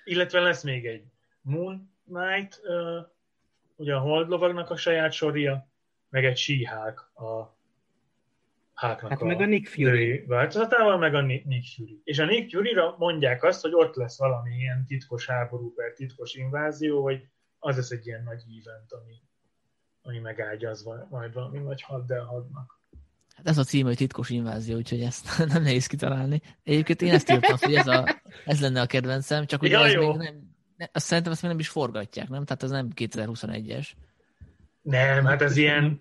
Illetve 0.04 0.40
lesz 0.40 0.62
még 0.62 0.86
egy 0.86 1.04
Moon 1.40 1.92
Knight, 2.04 2.60
uh, 2.62 3.13
ugye 3.76 3.94
a 3.94 3.98
Holdlovagnak 4.00 4.70
a 4.70 4.76
saját 4.76 5.12
sorja, 5.12 5.68
meg 6.08 6.24
egy 6.24 6.36
She-Hulk 6.36 7.10
a 7.14 7.52
Hulknak 8.74 9.10
Hát 9.10 9.20
meg 9.22 9.40
a 9.40 9.46
Nick 9.46 9.66
Fury. 9.68 10.24
változatával, 10.26 10.98
meg 10.98 11.14
a 11.14 11.20
Ni- 11.20 11.42
Nick 11.46 11.74
Fury. 11.74 12.00
És 12.04 12.18
a 12.18 12.24
Nick 12.24 12.50
Fury-ra 12.50 12.94
mondják 12.98 13.42
azt, 13.42 13.62
hogy 13.62 13.74
ott 13.74 13.94
lesz 13.94 14.18
valami 14.18 14.54
ilyen 14.54 14.84
titkos 14.86 15.26
háború 15.26 15.74
per 15.74 15.92
titkos 15.92 16.34
invázió, 16.34 17.02
vagy 17.02 17.26
az 17.58 17.76
lesz 17.76 17.90
egy 17.90 18.06
ilyen 18.06 18.22
nagy 18.22 18.42
event, 18.60 18.92
ami, 18.92 19.14
ami 20.02 20.18
megágyazva 20.18 21.06
majd 21.10 21.32
valami 21.32 21.58
nagy 21.58 21.82
haddel 21.82 22.24
hadnak. 22.24 22.80
Hát 23.36 23.48
ez 23.48 23.58
a 23.58 23.64
cím, 23.64 23.86
hogy 23.86 23.96
titkos 23.96 24.30
invázió, 24.30 24.76
úgyhogy 24.76 25.00
ezt 25.00 25.38
nem 25.52 25.62
nehéz 25.62 25.86
kitalálni. 25.86 26.40
Egyébként 26.62 27.02
én 27.02 27.12
ezt 27.12 27.30
írtam, 27.30 27.56
hogy 27.60 27.74
ez, 27.74 27.86
a, 27.86 28.04
ez 28.44 28.60
lenne 28.60 28.80
a 28.80 28.86
kedvencem, 28.86 29.46
csak 29.46 29.62
ugye 29.62 29.78
Ja, 29.78 29.84
ez 29.84 29.92
jó. 29.92 30.00
még 30.00 30.16
nem, 30.16 30.34
ne, 30.34 30.40
azt 30.92 31.06
szerintem 31.06 31.32
ezt 31.32 31.42
még 31.42 31.50
nem 31.50 31.60
is 31.60 31.68
forgatják, 31.68 32.28
nem? 32.28 32.44
Tehát 32.44 32.62
ez 32.62 32.70
nem 32.70 32.88
2021-es. 32.94 33.88
Nem, 34.82 35.24
hát 35.24 35.42
ez 35.42 35.56
ilyen 35.56 36.00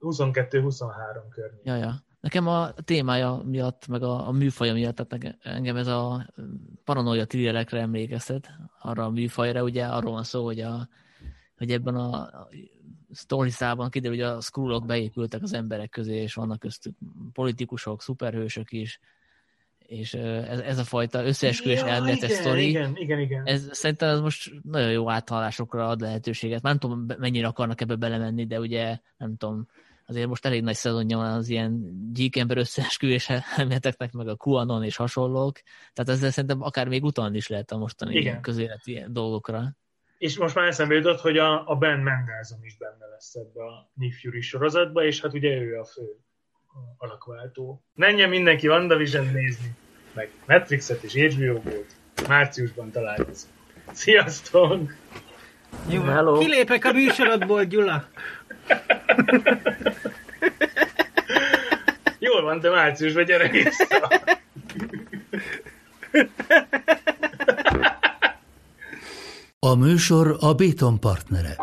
22-23 0.00 0.82
környék. 1.30 1.64
Ja, 1.64 1.76
ja. 1.76 2.02
Nekem 2.20 2.46
a 2.46 2.72
témája 2.72 3.42
miatt, 3.44 3.86
meg 3.86 4.02
a, 4.02 4.28
a 4.28 4.30
műfaja 4.30 4.72
miatt, 4.72 4.96
tehát 4.96 5.38
engem 5.42 5.76
ez 5.76 5.86
a 5.86 6.32
paranoia 6.84 7.26
thrillerekre 7.26 7.80
emlékeztet, 7.80 8.50
arra 8.78 9.04
a 9.04 9.10
műfajra, 9.10 9.62
ugye 9.62 9.84
arról 9.86 10.12
van 10.12 10.24
szó, 10.24 10.44
hogy, 10.44 10.60
a, 10.60 10.88
hogy 11.56 11.70
ebben 11.70 11.94
a, 11.94 12.12
a 12.12 12.48
story 13.14 13.50
szában 13.50 13.90
kiderül, 13.90 14.16
hogy 14.16 14.26
a 14.26 14.40
skrullok 14.40 14.86
beépültek 14.86 15.42
az 15.42 15.52
emberek 15.52 15.90
közé, 15.90 16.16
és 16.16 16.34
vannak 16.34 16.58
köztük 16.58 16.96
politikusok, 17.32 18.02
szuperhősök 18.02 18.72
is, 18.72 19.00
és 19.90 20.14
ez, 20.14 20.58
ez 20.58 20.78
a 20.78 20.84
fajta 20.84 21.24
összeesküvés 21.24 21.80
elméletes 21.80 22.30
igen, 22.30 22.42
sztori, 22.42 22.68
igen, 22.68 22.96
igen, 22.96 23.18
igen. 23.18 23.42
ez 23.44 23.68
szerintem 23.70 24.08
ez 24.08 24.20
most 24.20 24.52
nagyon 24.62 24.90
jó 24.90 25.10
áthallásokra 25.10 25.88
ad 25.88 26.00
lehetőséget. 26.00 26.62
Már 26.62 26.76
nem 26.76 26.90
tudom, 26.90 27.18
mennyire 27.18 27.46
akarnak 27.46 27.80
ebbe 27.80 27.94
belemenni, 27.94 28.46
de 28.46 28.60
ugye 28.60 28.98
nem 29.16 29.36
tudom, 29.36 29.68
azért 30.06 30.28
most 30.28 30.46
elég 30.46 30.62
nagy 30.62 30.74
szezonja 30.74 31.16
van 31.16 31.32
az 31.32 31.48
ilyen 31.48 31.98
gyíkember 32.12 32.56
összeesküvés 32.56 33.28
elméleteknek, 33.56 34.12
meg 34.12 34.28
a 34.28 34.36
QAnon 34.44 34.84
és 34.84 34.96
hasonlók. 34.96 35.60
Tehát 35.92 36.10
ezzel 36.10 36.30
szerintem 36.30 36.62
akár 36.62 36.88
még 36.88 37.04
utalni 37.04 37.36
is 37.36 37.48
lehet 37.48 37.70
a 37.70 37.76
mostani 37.76 38.14
Igen. 38.14 38.40
Közéleti 38.40 39.04
dolgokra. 39.08 39.76
És 40.18 40.38
most 40.38 40.54
már 40.54 40.66
eszembe 40.66 40.94
jutott, 40.94 41.20
hogy 41.20 41.38
a, 41.38 41.68
a 41.68 41.76
Ben 41.76 42.00
Mendelsohn 42.00 42.64
is 42.64 42.76
benne 42.76 43.06
lesz 43.10 43.34
ebbe 43.34 43.64
a 43.64 43.90
Nick 43.94 44.18
Fury 44.20 44.40
sorozatba, 44.40 45.04
és 45.04 45.20
hát 45.20 45.34
ugye 45.34 45.50
ő 45.50 45.78
a 45.78 45.84
fő 45.84 46.02
alakváltó. 46.98 47.82
Menjen 47.94 48.28
mindenki 48.28 48.68
WandaVision 48.68 49.24
nézni, 49.24 49.70
meg 50.12 50.30
Netflixet 50.46 51.02
és 51.02 51.34
HBO 51.34 51.60
volt. 51.60 51.94
Márciusban 52.28 52.90
találkozunk. 52.90 53.52
Sziasztok! 53.92 54.92
Jó, 55.88 56.02
Hello. 56.02 56.38
kilépek 56.38 56.84
a 56.84 56.92
műsorodból, 56.92 57.64
Gyula. 57.64 58.08
Jól 62.18 62.42
van, 62.42 62.60
de 62.60 62.70
márciusban 62.70 63.24
gyere 63.24 63.48
vissza. 63.48 64.08
A 69.58 69.74
műsor 69.74 70.36
a 70.40 70.54
Béton 70.54 71.00
partnere. 71.00 71.56